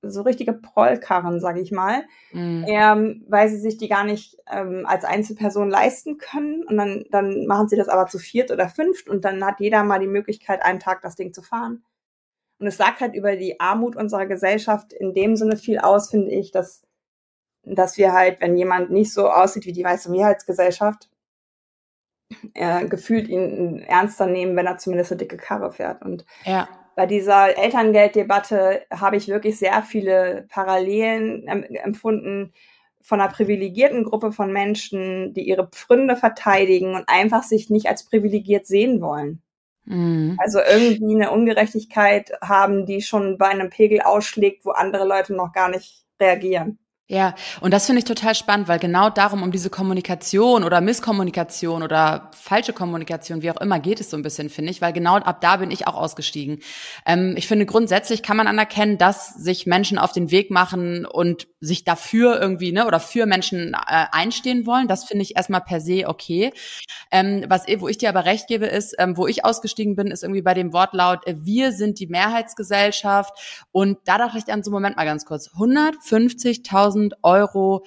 [0.03, 2.65] so richtige Prollkarren, sage ich mal, mhm.
[2.67, 6.63] ähm, weil sie sich die gar nicht ähm, als Einzelperson leisten können.
[6.63, 9.83] Und dann, dann machen sie das aber zu viert oder fünft und dann hat jeder
[9.83, 11.83] mal die Möglichkeit, einen Tag das Ding zu fahren.
[12.59, 16.31] Und es sagt halt über die Armut unserer Gesellschaft in dem Sinne viel aus, finde
[16.31, 16.83] ich, dass,
[17.63, 21.09] dass wir halt, wenn jemand nicht so aussieht wie die weiße Mehrheitsgesellschaft,
[22.53, 26.01] äh, gefühlt ihn ernster nehmen, wenn er zumindest eine dicke Karre fährt.
[26.01, 26.67] Und ja.
[26.95, 32.53] Bei dieser Elterngelddebatte habe ich wirklich sehr viele Parallelen empfunden
[33.01, 38.05] von einer privilegierten Gruppe von Menschen, die ihre Pfründe verteidigen und einfach sich nicht als
[38.05, 39.41] privilegiert sehen wollen.
[39.85, 40.37] Mhm.
[40.39, 45.51] Also irgendwie eine Ungerechtigkeit haben, die schon bei einem Pegel ausschlägt, wo andere Leute noch
[45.51, 46.79] gar nicht reagieren.
[47.09, 51.83] Ja, und das finde ich total spannend, weil genau darum, um diese Kommunikation oder Misskommunikation
[51.83, 55.15] oder falsche Kommunikation, wie auch immer, geht es so ein bisschen, finde ich, weil genau
[55.17, 56.59] ab da bin ich auch ausgestiegen.
[57.05, 61.47] Ähm, ich finde, grundsätzlich kann man anerkennen, dass sich Menschen auf den Weg machen und
[61.59, 64.87] sich dafür irgendwie, ne, oder für Menschen äh, einstehen wollen.
[64.87, 66.53] Das finde ich erstmal per se okay.
[67.11, 70.23] Ähm, was, wo ich dir aber recht gebe, ist, ähm, wo ich ausgestiegen bin, ist
[70.23, 73.65] irgendwie bei dem Wortlaut, äh, wir sind die Mehrheitsgesellschaft.
[73.71, 77.85] Und da dachte ich dann so, Moment mal ganz kurz, 150.000 1000 Euro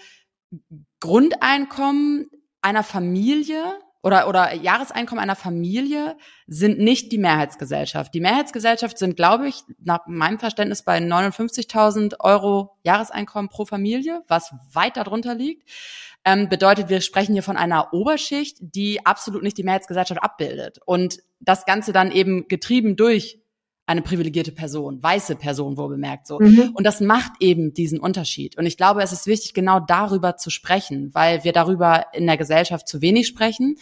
[1.00, 2.26] Grundeinkommen
[2.62, 6.16] einer Familie oder, oder Jahreseinkommen einer Familie
[6.46, 8.14] sind nicht die Mehrheitsgesellschaft.
[8.14, 14.54] Die Mehrheitsgesellschaft sind, glaube ich, nach meinem Verständnis bei 59.000 Euro Jahreseinkommen pro Familie, was
[14.72, 15.68] weit darunter liegt.
[16.24, 20.78] Ähm, bedeutet, wir sprechen hier von einer Oberschicht, die absolut nicht die Mehrheitsgesellschaft abbildet.
[20.84, 23.40] Und das Ganze dann eben getrieben durch
[23.86, 26.40] eine privilegierte Person, weiße Person wohl bemerkt so.
[26.40, 26.72] Mhm.
[26.74, 28.58] Und das macht eben diesen Unterschied.
[28.58, 32.36] Und ich glaube, es ist wichtig, genau darüber zu sprechen, weil wir darüber in der
[32.36, 33.76] Gesellschaft zu wenig sprechen.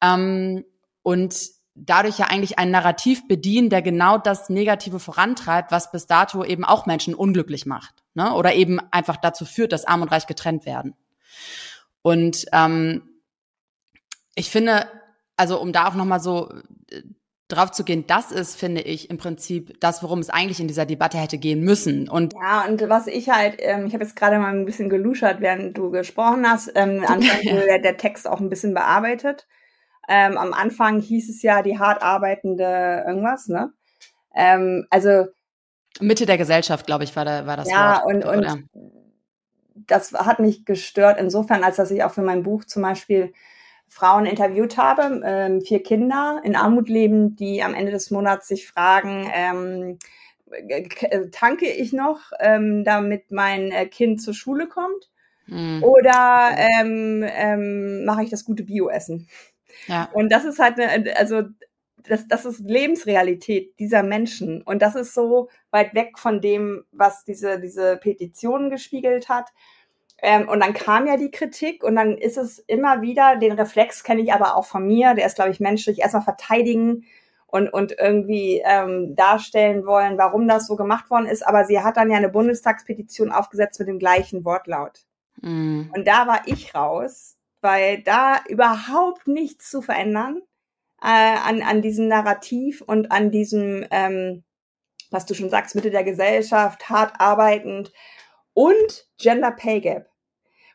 [0.00, 0.64] Ähm,
[1.02, 1.34] und
[1.74, 6.64] dadurch ja eigentlich ein Narrativ bedienen, der genau das Negative vorantreibt, was bis dato eben
[6.64, 8.04] auch Menschen unglücklich macht.
[8.14, 8.32] Ne?
[8.34, 10.94] Oder eben einfach dazu führt, dass Arm und Reich getrennt werden.
[12.02, 13.02] Und ähm,
[14.36, 14.86] ich finde,
[15.36, 16.52] also um da auch nochmal so
[17.50, 20.86] drauf zu gehen, das ist, finde ich, im Prinzip das, worum es eigentlich in dieser
[20.86, 22.08] Debatte hätte gehen müssen.
[22.08, 25.40] Und ja, und was ich halt, ähm, ich habe jetzt gerade mal ein bisschen geluschert,
[25.40, 29.46] während du gesprochen hast, ähm, anscheinend wurde der, der Text auch ein bisschen bearbeitet.
[30.08, 33.72] Ähm, am Anfang hieß es ja die hart arbeitende irgendwas, ne?
[34.34, 35.26] Ähm, also
[36.00, 38.24] Mitte der Gesellschaft, glaube ich, war, da, war das ja, Wort.
[38.24, 38.68] Ja, und, und
[39.86, 43.32] das hat mich gestört insofern, als dass ich auch für mein Buch zum Beispiel
[43.90, 48.68] Frauen interviewt habe, ähm, vier Kinder in Armut leben, die am Ende des Monats sich
[48.68, 49.98] fragen, ähm,
[50.68, 55.10] äh, tanke ich noch, ähm, damit mein äh, Kind zur Schule kommt?
[55.46, 55.82] Mhm.
[55.82, 59.28] Oder ähm, ähm, mache ich das gute Bioessen?
[59.88, 60.08] Ja.
[60.12, 61.42] Und das ist halt, eine, also
[62.08, 64.62] das, das ist Lebensrealität dieser Menschen.
[64.62, 69.48] Und das ist so weit weg von dem, was diese, diese Petition gespiegelt hat.
[70.22, 74.04] Ähm, und dann kam ja die Kritik und dann ist es immer wieder, den Reflex
[74.04, 77.04] kenne ich aber auch von mir, der ist, glaube ich, menschlich, erstmal verteidigen
[77.46, 81.46] und, und irgendwie ähm, darstellen wollen, warum das so gemacht worden ist.
[81.46, 85.04] Aber sie hat dann ja eine Bundestagspetition aufgesetzt mit dem gleichen Wortlaut.
[85.40, 85.90] Mhm.
[85.94, 90.42] Und da war ich raus, weil da überhaupt nichts zu verändern
[91.02, 94.44] äh, an, an diesem Narrativ und an diesem, ähm,
[95.10, 97.92] was du schon sagst, Mitte der Gesellschaft, hart arbeitend
[98.52, 100.09] und Gender Pay Gap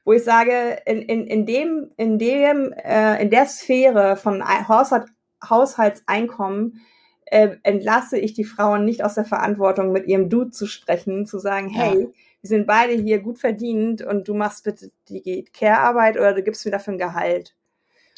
[0.06, 5.08] wo ich sage, in, in, in dem, in dem, äh, in der Sphäre von Haushalt,
[5.48, 6.82] Haushaltseinkommen
[7.26, 11.39] äh, entlasse ich die Frauen nicht aus der Verantwortung, mit ihrem Dude zu sprechen, zu
[11.39, 11.82] sagen, ja.
[11.82, 12.08] hey,
[12.41, 16.63] wir sind beide hier gut verdient und du machst bitte die Care-Arbeit oder du gibst
[16.65, 17.56] mir dafür ein Gehalt.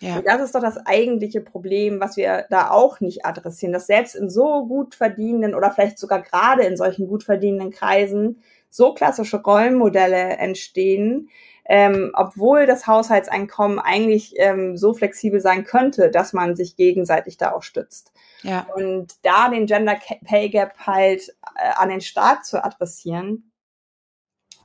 [0.01, 0.17] Ja.
[0.17, 4.15] Und das ist doch das eigentliche Problem, was wir da auch nicht adressieren, dass selbst
[4.15, 9.41] in so gut verdienenden oder vielleicht sogar gerade in solchen gut verdienenden Kreisen so klassische
[9.41, 11.29] Rollenmodelle entstehen,
[11.69, 17.51] ähm, obwohl das Haushaltseinkommen eigentlich ähm, so flexibel sein könnte, dass man sich gegenseitig da
[17.51, 18.13] auch stützt.
[18.41, 18.67] Ja.
[18.75, 23.51] Und da den Gender Pay Gap halt äh, an den Staat zu adressieren,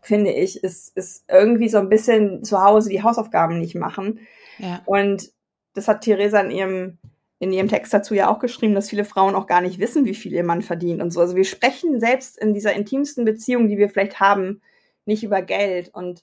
[0.01, 4.21] finde ich, ist, ist irgendwie so ein bisschen zu Hause die Hausaufgaben nicht machen.
[4.59, 4.83] Ja.
[4.85, 5.33] Und
[5.75, 6.99] das hat Theresa in ihrem,
[7.39, 10.15] in ihrem Text dazu ja auch geschrieben, dass viele Frauen auch gar nicht wissen, wie
[10.15, 11.21] viel ihr Mann verdient und so.
[11.21, 14.61] Also wir sprechen selbst in dieser intimsten Beziehung, die wir vielleicht haben,
[15.05, 16.23] nicht über Geld und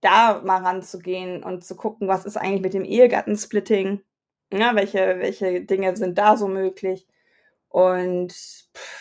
[0.00, 4.00] da mal ranzugehen und zu gucken, was ist eigentlich mit dem Ehegattensplitting,
[4.52, 7.06] ja, welche, welche Dinge sind da so möglich
[7.70, 8.34] und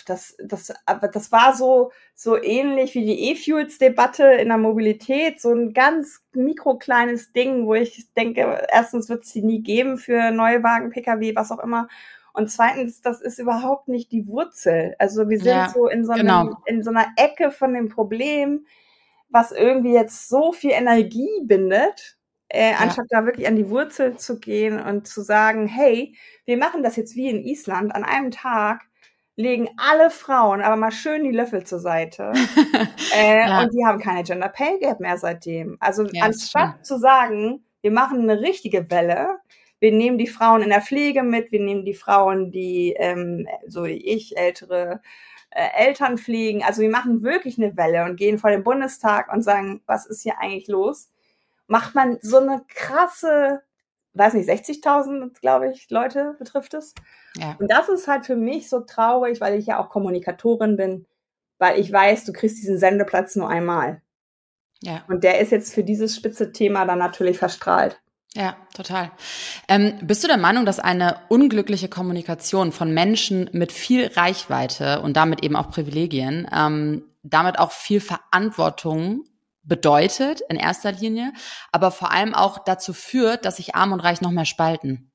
[0.06, 5.52] das, das, aber das war so, so ähnlich wie die E-Fuels-Debatte in der Mobilität, so
[5.52, 10.92] ein ganz mikrokleines Ding, wo ich denke, erstens wird es die nie geben für Neuwagen,
[10.92, 11.88] Pkw, was auch immer.
[12.32, 14.96] Und zweitens, das ist überhaupt nicht die Wurzel.
[15.00, 16.58] Also wir sind ja, so in so, einem, genau.
[16.66, 18.68] in so einer Ecke von dem Problem,
[19.30, 23.22] was irgendwie jetzt so viel Energie bindet äh, anstatt ja.
[23.22, 26.16] da wirklich an die Wurzel zu gehen und zu sagen, hey,
[26.46, 28.82] wir machen das jetzt wie in Island an einem Tag,
[29.36, 32.34] legen alle Frauen aber mal schön die Löffel zur Seite.
[33.16, 33.62] äh, ja.
[33.62, 35.78] Und die haben keine Gender Pay Gap mehr seitdem.
[35.80, 39.38] Also ja, anstatt zu sagen, wir machen eine richtige Welle,
[39.80, 43.86] wir nehmen die Frauen in der Pflege mit, wir nehmen die Frauen, die, ähm, so
[43.86, 45.02] wie ich, ältere
[45.52, 46.64] äh, Eltern pflegen.
[46.64, 50.22] Also wir machen wirklich eine Welle und gehen vor den Bundestag und sagen, was ist
[50.22, 51.10] hier eigentlich los?
[51.70, 53.62] macht man so eine krasse,
[54.14, 56.94] weiß nicht, 60.000, glaube ich, Leute betrifft es.
[57.36, 57.56] Ja.
[57.60, 61.06] Und das ist halt für mich so traurig, weil ich ja auch Kommunikatorin bin,
[61.60, 64.02] weil ich weiß, du kriegst diesen Sendeplatz nur einmal.
[64.82, 65.04] Ja.
[65.08, 68.02] Und der ist jetzt für dieses spitze Thema dann natürlich verstrahlt.
[68.36, 69.12] Ja, total.
[69.68, 75.18] Ähm, bist du der Meinung, dass eine unglückliche Kommunikation von Menschen mit viel Reichweite und
[75.18, 79.24] damit eben auch Privilegien, ähm, damit auch viel Verantwortung
[79.64, 81.34] bedeutet in erster Linie,
[81.72, 85.12] aber vor allem auch dazu führt, dass sich Arm und Reich noch mehr spalten?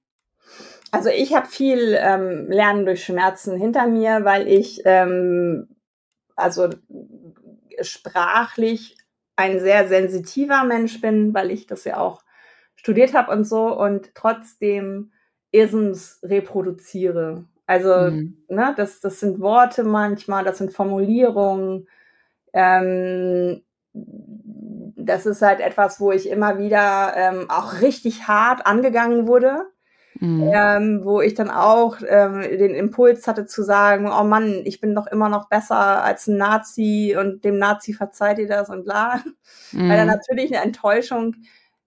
[0.90, 5.68] Also ich habe viel ähm, Lernen durch Schmerzen hinter mir, weil ich ähm,
[6.37, 6.68] also
[7.81, 8.96] sprachlich
[9.37, 12.24] ein sehr sensitiver Mensch bin, weil ich das ja auch
[12.85, 15.11] studiert habe und so und trotzdem
[15.53, 17.47] Isms reproduziere.
[17.64, 18.37] Also, mhm.
[18.49, 21.88] ne, das, das sind Worte manchmal, das sind Formulierungen.
[22.53, 23.62] Ähm,
[23.94, 29.62] das ist halt etwas, wo ich immer wieder ähm, auch richtig hart angegangen wurde.
[30.20, 30.51] Mhm.
[30.55, 34.94] Ähm, wo ich dann auch ähm, den Impuls hatte zu sagen, oh Mann, ich bin
[34.94, 39.23] doch immer noch besser als ein Nazi und dem Nazi verzeiht ihr das und bla.
[39.73, 39.88] Mhm.
[39.88, 41.35] Weil dann natürlich eine Enttäuschung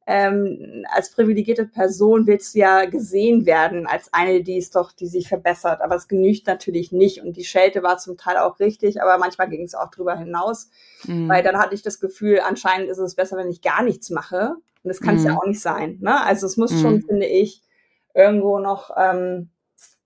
[0.10, 5.06] ähm, als privilegierte Person willst du ja gesehen werden als eine, die ist doch, die
[5.06, 5.82] sich verbessert.
[5.82, 7.22] Aber es genügt natürlich nicht.
[7.22, 10.70] Und die Schelte war zum Teil auch richtig, aber manchmal ging es auch drüber hinaus.
[11.06, 11.28] Mhm.
[11.28, 14.56] Weil dann hatte ich das Gefühl, anscheinend ist es besser, wenn ich gar nichts mache.
[14.82, 15.28] Und das kann es mhm.
[15.28, 15.98] ja auch nicht sein.
[16.00, 16.24] Ne?
[16.24, 16.82] Also es muss mhm.
[16.82, 17.62] schon, finde ich,
[18.14, 19.50] irgendwo noch ähm,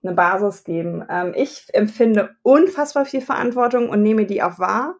[0.02, 1.04] eine Basis geben.
[1.08, 4.96] Ähm, ich empfinde unfassbar viel Verantwortung und nehme die auch wahr,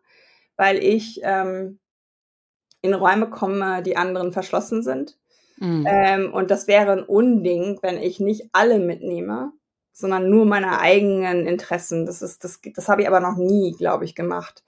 [0.57, 1.81] weil ich ähm,
[2.83, 5.17] in Räume komme, die anderen verschlossen sind.
[5.59, 5.87] Mhm.
[5.89, 9.53] Ähm, und das wäre ein Unding, wenn ich nicht alle mitnehme,
[9.93, 12.05] sondern nur meine eigenen Interessen.
[12.05, 14.65] Das ist, das, das habe ich aber noch nie, glaube ich, gemacht.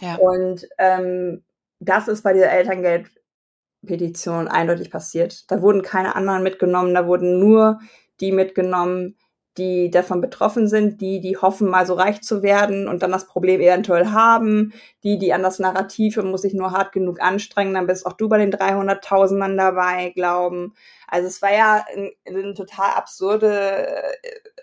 [0.00, 0.16] Ja.
[0.16, 1.44] Und ähm,
[1.80, 5.50] das ist bei dieser Elterngeldpetition eindeutig passiert.
[5.50, 7.80] Da wurden keine anderen mitgenommen, da wurden nur
[8.20, 9.16] die mitgenommen,
[9.58, 13.26] die davon betroffen sind, die, die hoffen, mal so reich zu werden und dann das
[13.26, 17.74] Problem eventuell haben, die, die an das Narrativ und muss sich nur hart genug anstrengen,
[17.74, 20.74] dann bist auch du bei den 300.000ern dabei, glauben.
[21.06, 23.88] Also es war ja ein, ein total absurde,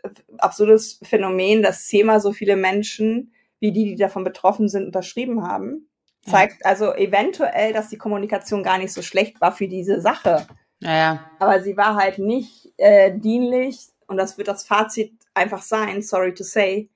[0.03, 5.47] äh, absurdes Phänomen, dass zehnmal so viele Menschen, wie die, die davon betroffen sind, unterschrieben
[5.47, 5.89] haben.
[6.23, 6.69] Zeigt ja.
[6.69, 10.47] also eventuell, dass die Kommunikation gar nicht so schlecht war für diese Sache.
[10.79, 11.31] Ja, ja.
[11.39, 16.34] Aber sie war halt nicht äh, dienlich und das wird das Fazit einfach sein, sorry
[16.34, 16.89] to say,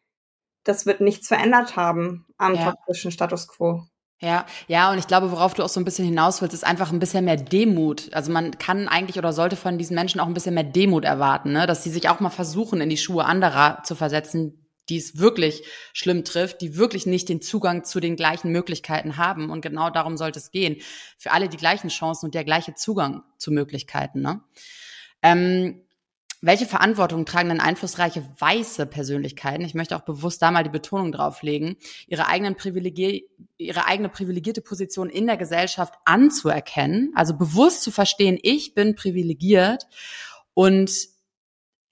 [0.63, 2.71] das wird nichts verändert haben am ja.
[2.71, 3.83] toxischen Status quo.
[4.21, 6.91] Ja, ja, und ich glaube, worauf du auch so ein bisschen hinaus willst, ist einfach
[6.91, 8.13] ein bisschen mehr Demut.
[8.13, 11.53] Also man kann eigentlich oder sollte von diesen Menschen auch ein bisschen mehr Demut erwarten,
[11.53, 11.65] ne?
[11.67, 15.63] dass sie sich auch mal versuchen, in die Schuhe anderer zu versetzen, die es wirklich
[15.93, 19.51] schlimm trifft, die wirklich nicht den Zugang zu den gleichen Möglichkeiten haben.
[19.51, 20.77] Und genau darum sollte es gehen.
[21.17, 24.21] Für alle die gleichen Chancen und der gleiche Zugang zu Möglichkeiten.
[24.21, 24.41] Ne?
[25.21, 25.81] Ähm,
[26.41, 29.65] welche Verantwortung tragen denn einflussreiche weiße Persönlichkeiten?
[29.65, 31.75] Ich möchte auch bewusst da mal die Betonung drauflegen,
[32.07, 33.21] ihre eigenen Privilegier
[33.57, 39.85] ihre eigene privilegierte Position in der Gesellschaft anzuerkennen, also bewusst zu verstehen, ich bin privilegiert
[40.53, 40.89] und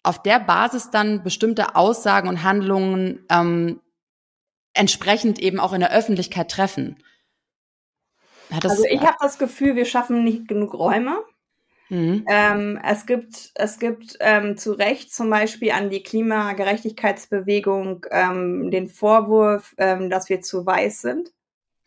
[0.02, 3.82] auf der Basis dann bestimmte Aussagen und Handlungen ähm,
[4.74, 7.04] entsprechend eben auch in der Öffentlichkeit treffen.
[8.50, 11.22] also ich habe das Gefühl, wir schaffen nicht genug Räume
[11.90, 12.26] Mhm.
[12.28, 18.88] Ähm, es gibt, es gibt ähm, zu Recht zum Beispiel an die Klimagerechtigkeitsbewegung ähm, den
[18.88, 21.32] Vorwurf, ähm, dass wir zu weiß sind.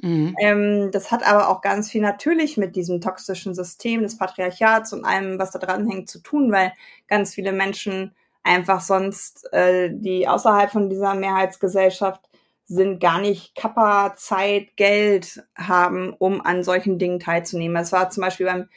[0.03, 0.35] Mhm.
[0.41, 5.05] Ähm, das hat aber auch ganz viel natürlich mit diesem toxischen System des Patriarchats und
[5.05, 6.73] allem, was da dran hängt, zu tun, weil
[7.07, 12.23] ganz viele Menschen einfach sonst, äh, die außerhalb von dieser Mehrheitsgesellschaft
[12.67, 17.75] sind, gar nicht Kappa, Zeit, Geld haben, um an solchen Dingen teilzunehmen.
[17.75, 18.69] Das war zum Beispiel beim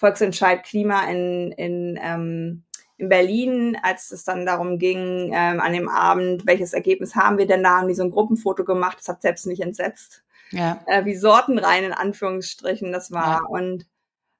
[0.00, 2.64] Volksentscheid Klima in, in, ähm,
[2.96, 7.46] in Berlin, als es dann darum ging, ähm, an dem Abend, welches Ergebnis haben wir
[7.46, 10.24] denn da, haben die so ein Gruppenfoto gemacht, das hat selbst nicht entsetzt.
[10.52, 10.80] Ja.
[10.86, 13.42] Äh, wie sortenrein in Anführungsstrichen das war.
[13.42, 13.46] Ja.
[13.46, 13.86] Und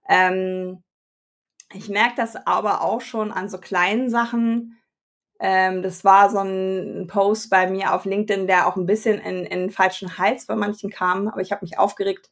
[0.08, 0.82] ähm,
[1.74, 4.78] ich merke das aber auch schon an so kleinen Sachen.
[5.40, 9.44] Ähm, das war so ein Post bei mir auf LinkedIn, der auch ein bisschen in,
[9.44, 12.30] in den falschen Hals bei manchen kam, aber ich habe mich aufgeregt,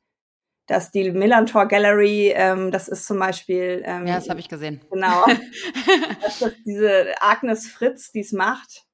[0.69, 3.83] dass die Millantor Gallery, ähm, das ist zum Beispiel.
[3.85, 4.81] Ähm, ja, das habe ich gesehen.
[4.91, 5.25] Genau.
[6.23, 8.85] dass das diese Agnes Fritz, die es macht,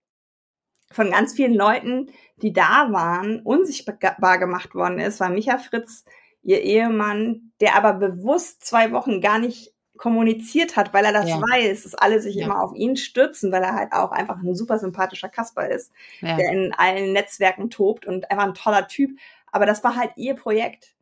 [0.90, 6.04] von ganz vielen Leuten, die da waren, unsichtbar gemacht worden ist, war Micha Fritz,
[6.42, 11.40] ihr Ehemann, der aber bewusst zwei Wochen gar nicht kommuniziert hat, weil er das ja.
[11.40, 12.44] weiß, dass alle sich ja.
[12.44, 16.36] immer auf ihn stürzen, weil er halt auch einfach ein super sympathischer Kasper ist, ja.
[16.36, 19.18] der in allen Netzwerken tobt und einfach ein toller Typ.
[19.50, 20.93] Aber das war halt ihr Projekt.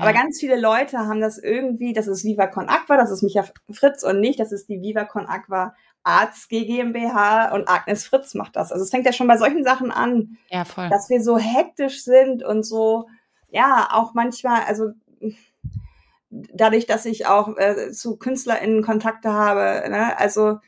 [0.00, 3.44] Aber ganz viele Leute haben das irgendwie, das ist Viva Con Aqua, das ist Micha
[3.70, 8.56] Fritz und nicht, das ist die Viva Con Aqua Arzt GmbH und Agnes Fritz macht
[8.56, 8.72] das.
[8.72, 10.88] Also es fängt ja schon bei solchen Sachen an, ja, voll.
[10.88, 13.08] dass wir so hektisch sind und so,
[13.50, 14.92] ja, auch manchmal, also
[16.30, 20.58] dadurch, dass ich auch äh, zu KünstlerInnen Kontakte habe, ne, also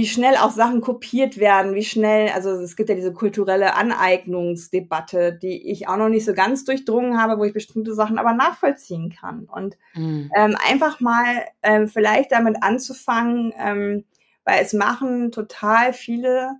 [0.00, 5.34] wie schnell auch Sachen kopiert werden, wie schnell, also es gibt ja diese kulturelle Aneignungsdebatte,
[5.34, 9.10] die ich auch noch nicht so ganz durchdrungen habe, wo ich bestimmte Sachen aber nachvollziehen
[9.10, 9.44] kann.
[9.44, 10.30] Und mhm.
[10.34, 14.06] ähm, einfach mal ähm, vielleicht damit anzufangen, ähm,
[14.44, 16.52] weil es machen total viele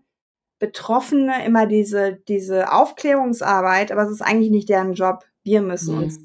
[0.59, 5.25] Betroffene immer diese, diese Aufklärungsarbeit, aber es ist eigentlich nicht deren Job.
[5.45, 6.03] Wir müssen mhm.
[6.03, 6.21] uns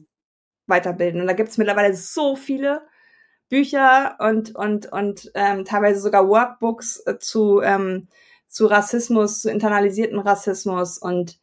[0.68, 1.22] weiterbilden.
[1.22, 2.82] Und da gibt es mittlerweile so viele
[3.50, 8.08] Bücher und, und, und ähm, teilweise sogar Workbooks äh, zu, ähm,
[8.48, 11.40] zu Rassismus, zu internalisierten Rassismus und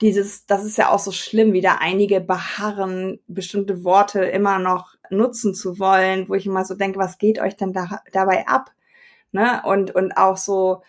[0.00, 4.94] dieses, das ist ja auch so schlimm, wie da einige beharren, bestimmte Worte immer noch
[5.10, 8.70] nutzen zu wollen, wo ich immer so denke, was geht euch denn da, dabei ab?
[9.32, 9.62] Ne?
[9.64, 10.82] Und, und auch so,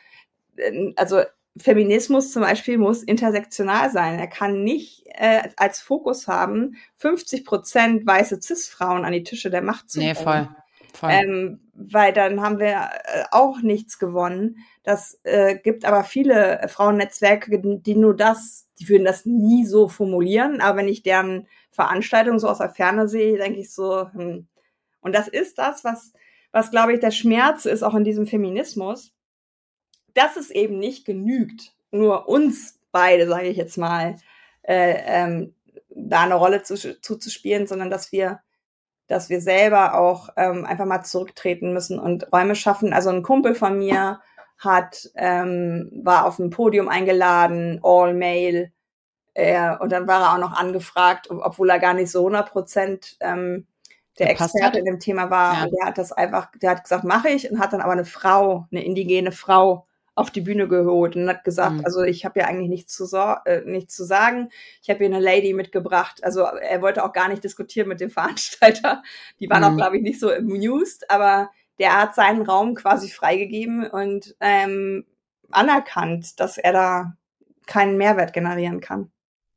[0.55, 1.21] äh, also
[1.57, 4.19] Feminismus zum Beispiel muss intersektional sein.
[4.19, 9.61] Er kann nicht äh, als Fokus haben, 50 Prozent weiße Cis-Frauen an die Tische der
[9.61, 10.13] Macht zu bringen.
[10.17, 10.49] Nee, voll.
[10.93, 11.09] voll.
[11.11, 14.57] Ähm, weil dann haben wir äh, auch nichts gewonnen.
[14.83, 20.61] Das äh, gibt aber viele Frauennetzwerke, die nur das, die würden das nie so formulieren.
[20.61, 24.47] Aber wenn ich deren Veranstaltung so aus der Ferne sehe, denke ich so, hm.
[25.01, 26.13] und das ist das, was,
[26.53, 29.13] was glaube ich der Schmerz ist auch in diesem Feminismus
[30.13, 34.15] dass es eben nicht genügt, nur uns beide, sage ich jetzt mal,
[34.63, 35.55] äh, ähm,
[35.89, 38.41] da eine Rolle zu, zuzuspielen, sondern dass wir,
[39.07, 42.93] dass wir selber auch ähm, einfach mal zurücktreten müssen und Räume schaffen.
[42.93, 44.21] Also ein Kumpel von mir
[44.57, 48.71] hat ähm, war auf dem Podium eingeladen, all male,
[49.33, 53.17] äh, und dann war er auch noch angefragt, obwohl er gar nicht so 100 Prozent
[53.21, 53.65] ähm,
[54.19, 55.53] der Experte in dem Thema war.
[55.53, 55.63] Ja.
[55.63, 58.05] Und der hat das einfach, der hat gesagt, mache ich, und hat dann aber eine
[58.05, 61.85] Frau, eine indigene Frau auf die Bühne geholt und hat gesagt, mhm.
[61.85, 64.49] also ich habe ja eigentlich nichts zu, so äh, nichts zu sagen.
[64.81, 66.23] Ich habe hier eine Lady mitgebracht.
[66.23, 69.03] Also er wollte auch gar nicht diskutieren mit dem Veranstalter.
[69.39, 69.69] Die waren mhm.
[69.69, 75.05] auch, glaube ich, nicht so amused, aber der hat seinen Raum quasi freigegeben und ähm,
[75.49, 77.17] anerkannt, dass er da
[77.65, 79.11] keinen Mehrwert generieren kann.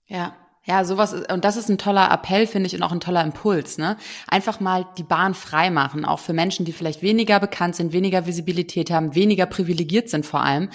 [0.06, 3.00] Ja, ja, sowas ist, und das ist ein toller Appell, finde ich, und auch ein
[3.00, 3.96] toller Impuls, ne?
[4.28, 8.26] Einfach mal die Bahn frei machen, auch für Menschen, die vielleicht weniger bekannt sind, weniger
[8.26, 10.70] Visibilität haben, weniger privilegiert sind vor allem,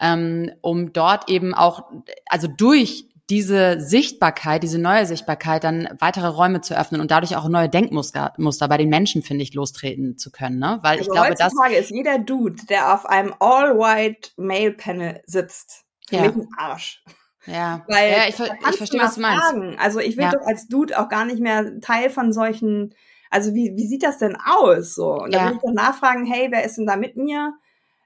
[0.00, 1.90] ähm, um dort eben auch,
[2.26, 7.48] also durch diese Sichtbarkeit, diese neue Sichtbarkeit, dann weitere Räume zu öffnen und dadurch auch
[7.48, 10.78] neue Denkmuster Muster bei den Menschen, finde ich, lostreten zu können, ne?
[10.82, 11.54] Weil also ich glaube, das.
[11.80, 16.22] ist jeder Dude, der auf einem all-white Male-Panel sitzt, für ja.
[16.22, 17.02] mich ein Arsch.
[17.46, 19.44] Ja, Weil ja ich, ich verstehe, was du meinst.
[19.44, 19.76] Fragen.
[19.78, 20.30] Also ich will ja.
[20.30, 22.94] doch als Dude auch gar nicht mehr Teil von solchen,
[23.30, 24.94] also wie, wie sieht das denn aus?
[24.94, 25.14] So?
[25.14, 25.50] Und dann ja.
[25.50, 27.54] will ich doch nachfragen, hey, wer ist denn da mit mir?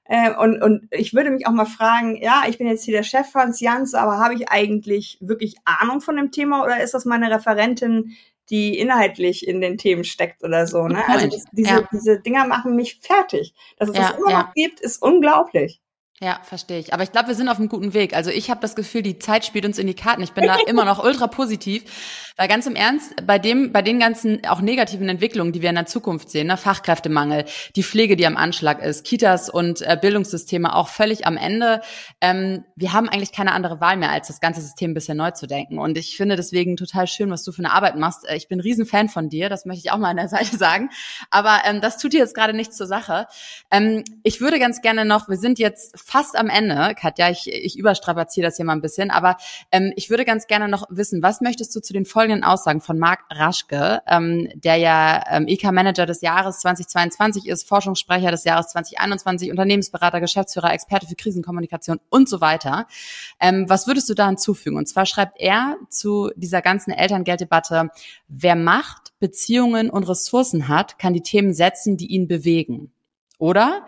[0.04, 3.02] Äh, und, und ich würde mich auch mal fragen, ja, ich bin jetzt hier der
[3.02, 7.04] Chef Franz Jans, aber habe ich eigentlich wirklich Ahnung von dem Thema oder ist das
[7.04, 8.16] meine Referentin,
[8.48, 10.86] die inhaltlich in den Themen steckt oder so?
[10.86, 11.02] Ne?
[11.08, 11.88] Also das, diese, ja.
[11.92, 13.54] diese Dinger machen mich fertig.
[13.78, 15.80] Dass es ja, das immer noch gibt, ist unglaublich.
[16.22, 16.94] Ja, verstehe ich.
[16.94, 18.16] Aber ich glaube, wir sind auf einem guten Weg.
[18.16, 20.22] Also ich habe das Gefühl, die Zeit spielt uns in die Karten.
[20.22, 21.84] Ich bin da immer noch ultra positiv.
[22.38, 25.74] Weil ganz im Ernst, bei dem, bei den ganzen auch negativen Entwicklungen, die wir in
[25.74, 27.44] der Zukunft sehen, ne, Fachkräftemangel,
[27.76, 31.80] die Pflege, die am Anschlag ist, Kitas und äh, Bildungssysteme auch völlig am Ende.
[32.22, 35.30] Ähm, wir haben eigentlich keine andere Wahl mehr, als das ganze System ein bisschen neu
[35.32, 35.78] zu denken.
[35.78, 38.26] Und ich finde deswegen total schön, was du für eine Arbeit machst.
[38.26, 40.56] Äh, ich bin ein Riesenfan von dir, das möchte ich auch mal an der Seite
[40.58, 40.88] sagen.
[41.30, 43.26] Aber ähm, das tut dir jetzt gerade nichts zur Sache.
[43.70, 47.76] Ähm, ich würde ganz gerne noch, wir sind jetzt fast am Ende, Katja, ich, ich
[47.76, 49.36] überstrapaziere das hier mal ein bisschen, aber
[49.72, 52.96] ähm, ich würde ganz gerne noch wissen, was möchtest du zu den folgenden Aussagen von
[52.96, 59.50] Marc Raschke, ähm, der ja ähm, EK-Manager des Jahres 2022 ist, Forschungssprecher des Jahres 2021,
[59.50, 62.86] Unternehmensberater, Geschäftsführer, Experte für Krisenkommunikation und so weiter.
[63.40, 64.76] Ähm, was würdest du da hinzufügen?
[64.76, 67.90] Und zwar schreibt er zu dieser ganzen Elterngelddebatte,
[68.28, 72.92] wer Macht, Beziehungen und Ressourcen hat, kann die Themen setzen, die ihn bewegen.
[73.38, 73.84] Oder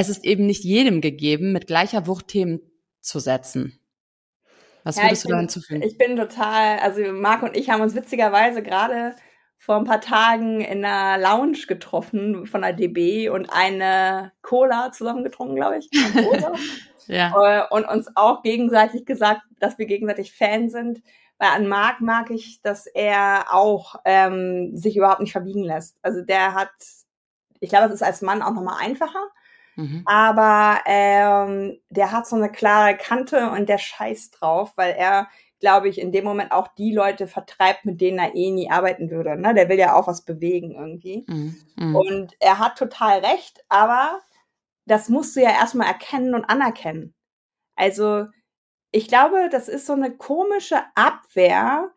[0.00, 2.60] es ist eben nicht jedem gegeben, mit gleicher Wucht Themen
[3.02, 3.78] zu setzen.
[4.82, 5.82] Was ja, würdest du da hinzufügen?
[5.82, 9.14] Ich bin total, also Marc und ich haben uns witzigerweise gerade
[9.58, 15.56] vor ein paar Tagen in einer Lounge getroffen von der DB und eine Cola zusammengetrunken,
[15.56, 15.90] glaube ich.
[17.06, 17.34] ja.
[17.36, 21.02] Äh, und uns auch gegenseitig gesagt, dass wir gegenseitig Fan sind.
[21.36, 25.98] Weil an Marc mag ich, dass er auch ähm, sich überhaupt nicht verbiegen lässt.
[26.00, 26.70] Also der hat,
[27.60, 29.28] ich glaube, es ist als Mann auch nochmal einfacher
[29.76, 30.02] Mhm.
[30.06, 35.28] Aber ähm, der hat so eine klare Kante und der scheißt drauf, weil er,
[35.60, 39.10] glaube ich, in dem Moment auch die Leute vertreibt, mit denen er eh nie arbeiten
[39.10, 39.36] würde.
[39.36, 39.54] Ne?
[39.54, 41.24] Der will ja auch was bewegen irgendwie.
[41.28, 41.56] Mhm.
[41.76, 41.96] Mhm.
[41.96, 44.20] Und er hat total recht, aber
[44.86, 47.14] das musst du ja erstmal erkennen und anerkennen.
[47.76, 48.26] Also
[48.92, 51.90] ich glaube, das ist so eine komische Abwehr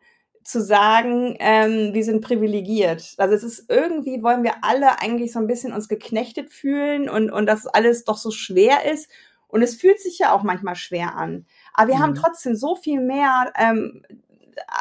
[0.44, 3.14] zu sagen, ähm, wir sind privilegiert.
[3.16, 7.30] Also es ist irgendwie, wollen wir alle eigentlich so ein bisschen uns geknechtet fühlen und,
[7.30, 9.10] und dass alles doch so schwer ist.
[9.48, 11.46] Und es fühlt sich ja auch manchmal schwer an.
[11.72, 12.02] Aber wir mhm.
[12.02, 14.04] haben trotzdem so viel mehr ähm,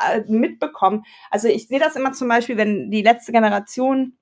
[0.05, 1.05] äh, mitbekommen.
[1.31, 4.17] Also ich sehe das immer zum Beispiel, wenn die letzte Generation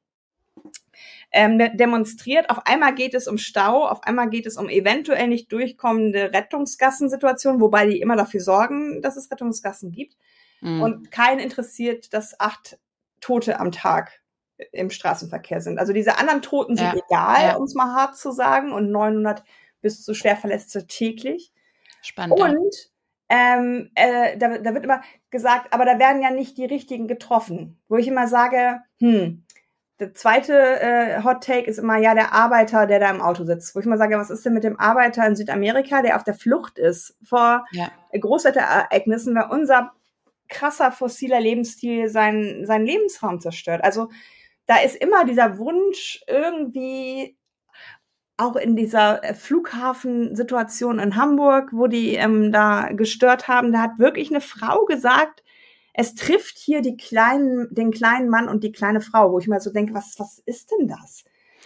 [1.32, 2.50] ähm, demonstriert.
[2.50, 7.62] Auf einmal geht es um Stau, auf einmal geht es um eventuell nicht durchkommende Rettungsgassensituationen,
[7.62, 10.18] wobei die immer dafür sorgen, dass es Rettungsgassen gibt.
[10.62, 10.82] Mhm.
[10.82, 12.80] Und keinen interessiert, dass acht
[13.20, 14.22] Tote am Tag
[14.72, 15.80] im Straßenverkehr sind.
[15.80, 17.02] Also diese anderen Toten sind ja.
[17.08, 17.56] egal, ja.
[17.56, 19.44] um es mal hart zu sagen, und 900
[19.82, 21.52] bis zu Schwerverletzte täglich.
[22.02, 22.40] Spannend.
[22.40, 22.92] Und
[23.30, 27.80] ähm, äh, da, da wird immer gesagt, aber da werden ja nicht die richtigen getroffen.
[27.88, 29.46] Wo ich immer sage, hm,
[30.00, 33.76] der zweite äh, Hot Take ist immer, ja, der Arbeiter, der da im Auto sitzt.
[33.76, 36.34] Wo ich immer sage, was ist denn mit dem Arbeiter in Südamerika, der auf der
[36.34, 37.90] Flucht ist vor ja.
[38.12, 39.94] Großwetterereignissen, weil unser
[40.52, 43.84] krasser fossiler Lebensstil seinen, seinen Lebensraum zerstört.
[43.84, 44.10] Also
[44.68, 47.36] da ist immer dieser Wunsch irgendwie
[48.38, 54.00] auch in dieser äh, Flughafensituation in Hamburg, wo die ähm, da gestört haben, da hat
[54.00, 55.44] wirklich eine Frau gesagt,
[55.94, 59.60] es trifft hier die kleinen, den kleinen Mann und die kleine Frau, wo ich mal
[59.60, 61.24] so denke, was, was ist denn das?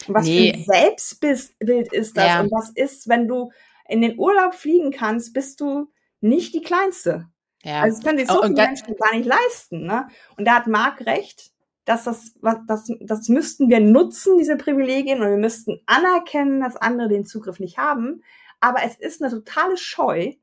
[0.08, 0.52] Und was nee.
[0.52, 2.26] für ein Selbstbild ist das?
[2.26, 2.42] Ja.
[2.42, 3.52] Und was ist, wenn du
[3.88, 5.88] in den Urlaub fliegen kannst, bist du
[6.22, 7.30] nicht die Kleinste.
[7.66, 7.82] Ja.
[7.82, 9.86] Also es können sich so viele Menschen gar nicht leisten.
[9.86, 10.07] Ne?
[10.38, 11.51] Und da hat Marc recht,
[11.84, 12.34] dass das,
[12.68, 17.59] das, das müssten wir nutzen, diese Privilegien, und wir müssten anerkennen, dass andere den Zugriff
[17.59, 18.24] nicht haben.
[18.59, 20.34] Aber es ist eine totale Scheu,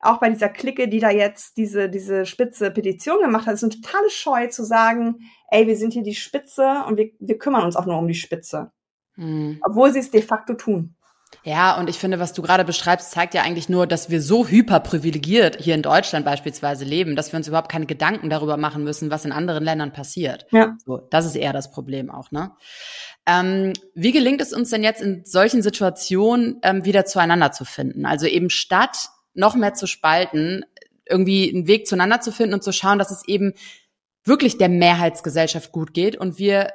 [0.00, 3.74] auch bei dieser Clique, die da jetzt diese, diese spitze Petition gemacht hat, ist eine
[3.74, 5.20] totale Scheu zu sagen,
[5.50, 8.14] ey, wir sind hier die Spitze und wir, wir kümmern uns auch nur um die
[8.14, 8.72] Spitze.
[9.14, 9.60] Hm.
[9.62, 10.96] Obwohl sie es de facto tun.
[11.42, 14.46] Ja, und ich finde, was du gerade beschreibst, zeigt ja eigentlich nur, dass wir so
[14.46, 19.10] hyperprivilegiert hier in Deutschland beispielsweise leben, dass wir uns überhaupt keine Gedanken darüber machen müssen,
[19.10, 20.46] was in anderen Ländern passiert.
[20.50, 20.76] Ja.
[20.84, 22.52] So, das ist eher das Problem auch, ne?
[23.26, 28.06] Ähm, wie gelingt es uns denn jetzt in solchen Situationen ähm, wieder zueinander zu finden?
[28.06, 30.64] Also eben statt noch mehr zu spalten,
[31.08, 33.52] irgendwie einen Weg zueinander zu finden und zu schauen, dass es eben
[34.24, 36.72] wirklich der Mehrheitsgesellschaft gut geht und wir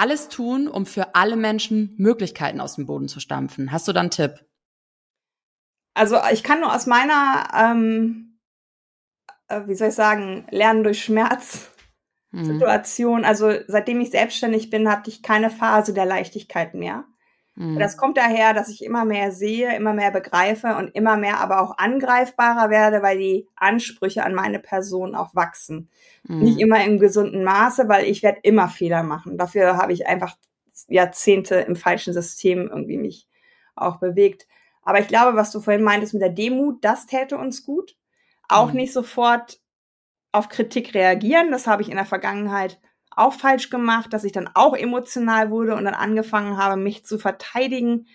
[0.00, 3.70] alles tun, um für alle Menschen Möglichkeiten aus dem Boden zu stampfen.
[3.70, 4.46] Hast du da einen Tipp?
[5.94, 8.38] Also ich kann nur aus meiner, ähm,
[9.48, 11.70] äh, wie soll ich sagen, Lernen durch Schmerz
[12.30, 12.44] hm.
[12.44, 13.24] Situation.
[13.24, 17.04] Also seitdem ich selbstständig bin, hatte ich keine Phase der Leichtigkeit mehr.
[17.60, 17.78] Mhm.
[17.78, 21.60] Das kommt daher, dass ich immer mehr sehe, immer mehr begreife und immer mehr aber
[21.60, 25.90] auch angreifbarer werde, weil die Ansprüche an meine Person auch wachsen.
[26.24, 26.38] Mhm.
[26.38, 29.36] Nicht immer im gesunden Maße, weil ich werde immer Fehler machen.
[29.36, 30.36] Dafür habe ich einfach
[30.88, 33.28] Jahrzehnte im falschen System irgendwie mich
[33.76, 34.46] auch bewegt.
[34.80, 37.94] Aber ich glaube, was du vorhin meintest mit der Demut, das täte uns gut.
[38.48, 38.76] Auch mhm.
[38.76, 39.60] nicht sofort
[40.32, 41.50] auf Kritik reagieren.
[41.50, 42.80] Das habe ich in der Vergangenheit
[43.20, 47.18] auch falsch gemacht, dass ich dann auch emotional wurde und dann angefangen habe, mich zu
[47.18, 48.06] verteidigen,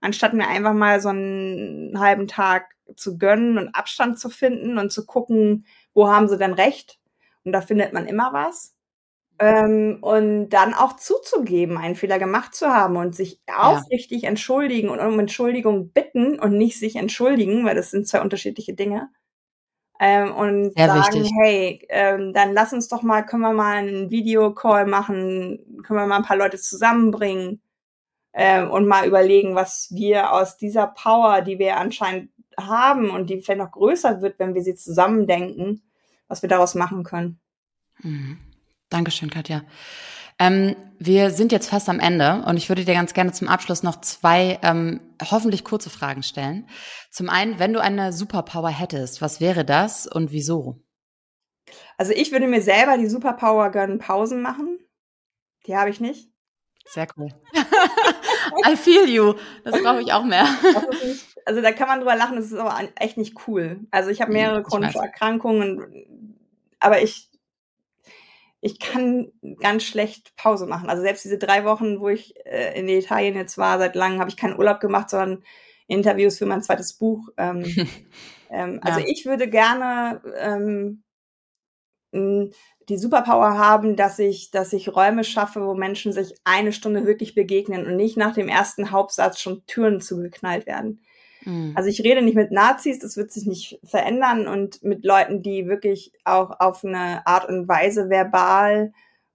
[0.00, 4.90] anstatt mir einfach mal so einen halben Tag zu gönnen und Abstand zu finden und
[4.90, 6.98] zu gucken, wo haben sie denn recht?
[7.44, 8.74] Und da findet man immer was.
[9.38, 14.28] Ähm, und dann auch zuzugeben, einen Fehler gemacht zu haben und sich aufrichtig ja.
[14.28, 19.10] entschuldigen und um Entschuldigung bitten und nicht sich entschuldigen, weil das sind zwei unterschiedliche Dinge.
[20.00, 21.32] Ähm, und Sehr sagen, wichtig.
[21.40, 26.06] hey, ähm, dann lass uns doch mal, können wir mal einen Videocall machen, können wir
[26.06, 27.60] mal ein paar Leute zusammenbringen
[28.32, 33.40] ähm, und mal überlegen, was wir aus dieser Power, die wir anscheinend haben und die
[33.40, 35.82] vielleicht noch größer wird, wenn wir sie zusammendenken,
[36.28, 37.38] was wir daraus machen können.
[38.02, 38.38] Mhm.
[38.90, 39.62] Dankeschön, Katja.
[40.44, 43.82] Ähm, wir sind jetzt fast am Ende und ich würde dir ganz gerne zum Abschluss
[43.82, 46.68] noch zwei ähm, hoffentlich kurze Fragen stellen.
[47.10, 50.82] Zum einen, wenn du eine Superpower hättest, was wäre das und wieso?
[51.96, 54.78] Also ich würde mir selber die Superpower gönnen, Pausen machen.
[55.66, 56.28] Die habe ich nicht.
[56.86, 57.28] Sehr cool.
[58.70, 59.34] I feel you.
[59.64, 60.44] Das brauche ich auch mehr.
[61.04, 63.80] Nicht, also da kann man drüber lachen, das ist aber echt nicht cool.
[63.90, 66.36] Also ich habe mehrere chronische Erkrankungen,
[66.80, 67.30] aber ich
[68.64, 70.88] ich kann ganz schlecht Pause machen.
[70.88, 74.30] Also selbst diese drei Wochen, wo ich äh, in Italien jetzt war, seit langem habe
[74.30, 75.44] ich keinen Urlaub gemacht, sondern
[75.86, 77.28] Interviews für mein zweites Buch.
[77.36, 77.62] Ähm,
[78.50, 79.06] ähm, also ja.
[79.06, 81.04] ich würde gerne ähm,
[82.14, 87.34] die Superpower haben, dass ich, dass ich Räume schaffe, wo Menschen sich eine Stunde wirklich
[87.34, 91.02] begegnen und nicht nach dem ersten Hauptsatz schon Türen zugeknallt werden.
[91.44, 91.72] Mhm.
[91.74, 95.66] Also ich rede nicht mit Nazis, das wird sich nicht verändern und mit Leuten, die
[95.66, 98.92] wirklich auch auf eine Art und Weise verbal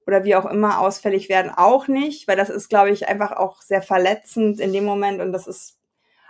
[0.07, 3.61] oder wie auch immer ausfällig werden, auch nicht, weil das ist, glaube ich, einfach auch
[3.61, 5.77] sehr verletzend in dem Moment und das ist,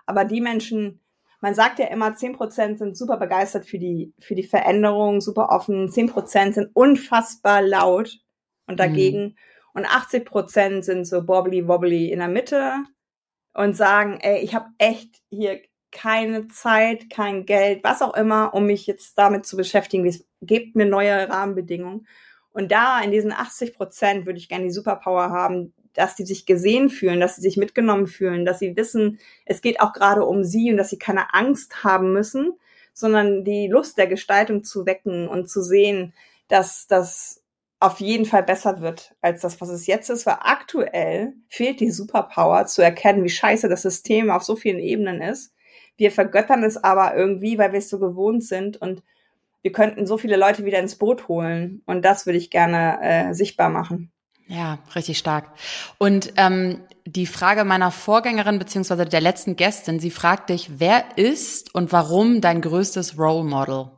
[0.05, 0.99] aber die Menschen,
[1.39, 5.49] man sagt ja immer, zehn Prozent sind super begeistert für die, für die Veränderung, super
[5.49, 8.19] offen, zehn Prozent sind unfassbar laut
[8.67, 9.35] und dagegen mhm.
[9.73, 12.73] und 80 Prozent sind so bobbly wobbly in der Mitte
[13.53, 15.61] und sagen, ey, ich habe echt hier
[15.91, 20.13] keine Zeit, kein Geld, was auch immer, um mich jetzt damit zu beschäftigen.
[20.41, 22.07] Gebt mir neue Rahmenbedingungen.
[22.51, 26.45] Und da in diesen 80 Prozent würde ich gerne die Superpower haben, dass die sich
[26.45, 30.43] gesehen fühlen, dass sie sich mitgenommen fühlen, dass sie wissen, es geht auch gerade um
[30.43, 32.53] sie und dass sie keine Angst haben müssen,
[32.93, 36.13] sondern die Lust der Gestaltung zu wecken und zu sehen,
[36.47, 37.43] dass das
[37.79, 41.91] auf jeden Fall besser wird als das, was es jetzt ist, weil aktuell fehlt die
[41.91, 45.53] Superpower zu erkennen, wie scheiße das System auf so vielen Ebenen ist
[45.99, 49.03] wir vergöttern es aber irgendwie, weil wir es so gewohnt sind und
[49.61, 51.81] wir könnten so viele Leute wieder ins Boot holen.
[51.85, 54.11] Und das würde ich gerne äh, sichtbar machen.
[54.47, 55.51] Ja, richtig stark.
[55.99, 61.75] Und ähm, die Frage meiner Vorgängerin beziehungsweise der letzten Gästin, sie fragt dich, wer ist
[61.75, 63.91] und warum dein größtes Role Model?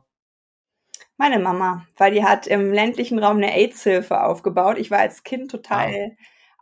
[1.16, 4.76] Meine Mama, weil die hat im ländlichen Raum eine AIDS-Hilfe aufgebaut.
[4.76, 6.12] Ich war als Kind total wow.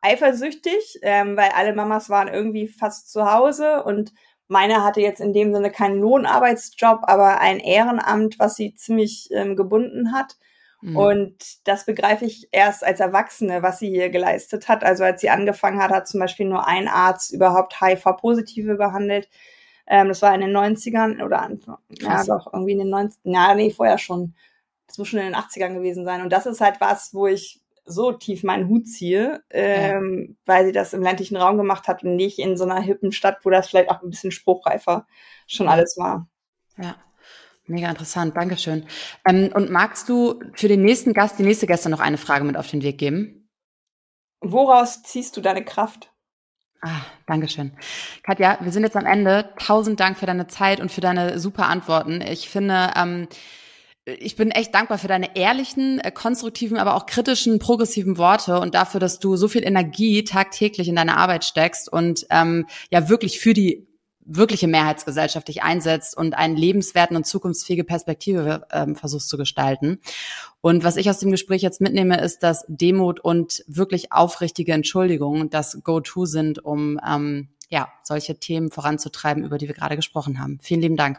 [0.02, 4.12] eifersüchtig, ähm, weil alle Mamas waren irgendwie fast zu Hause und
[4.50, 9.54] meine hatte jetzt in dem Sinne keinen Lohnarbeitsjob, aber ein Ehrenamt, was sie ziemlich ähm,
[9.54, 10.36] gebunden hat.
[10.80, 10.96] Mhm.
[10.96, 14.82] Und das begreife ich erst als Erwachsene, was sie hier geleistet hat.
[14.82, 19.28] Also als sie angefangen hat, hat zum Beispiel nur ein Arzt überhaupt HIV-Positive behandelt.
[19.86, 23.54] Ähm, das war in den 90ern oder Anfang, ja doch, irgendwie in den 90ern, ja,
[23.54, 24.34] nee, vorher schon.
[24.88, 26.22] Das muss schon in den 80ern gewesen sein.
[26.22, 27.60] Und das ist halt was, wo ich
[27.90, 30.34] so tief meinen Hut ziehe, ähm, ja.
[30.46, 33.38] weil sie das im ländlichen Raum gemacht hat und nicht in so einer hippen Stadt,
[33.42, 35.06] wo das vielleicht auch ein bisschen spruchreifer
[35.46, 36.28] schon alles war.
[36.78, 36.96] Ja.
[37.66, 38.84] Mega interessant, Dankeschön.
[39.24, 42.56] Ähm, und magst du für den nächsten Gast, die nächste Gäste noch eine Frage mit
[42.56, 43.48] auf den Weg geben?
[44.40, 46.12] Woraus ziehst du deine Kraft?
[46.82, 47.72] Ah, Dankeschön.
[48.22, 49.50] Katja, wir sind jetzt am Ende.
[49.58, 52.22] Tausend Dank für deine Zeit und für deine super Antworten.
[52.22, 53.28] Ich finde, ähm,
[54.04, 58.74] ich bin echt dankbar für deine ehrlichen, äh, konstruktiven, aber auch kritischen, progressiven Worte und
[58.74, 63.40] dafür, dass du so viel Energie tagtäglich in deine Arbeit steckst und ähm, ja wirklich
[63.40, 63.86] für die
[64.32, 69.98] wirkliche Mehrheitsgesellschaft dich einsetzt und einen lebenswerten und zukunftsfähige Perspektive ähm, versuchst zu gestalten.
[70.60, 75.50] Und was ich aus dem Gespräch jetzt mitnehme, ist, dass Demut und wirklich aufrichtige Entschuldigung
[75.50, 80.58] das Go-To sind, um ähm, ja solche Themen voranzutreiben, über die wir gerade gesprochen haben.
[80.62, 81.18] Vielen lieben Dank.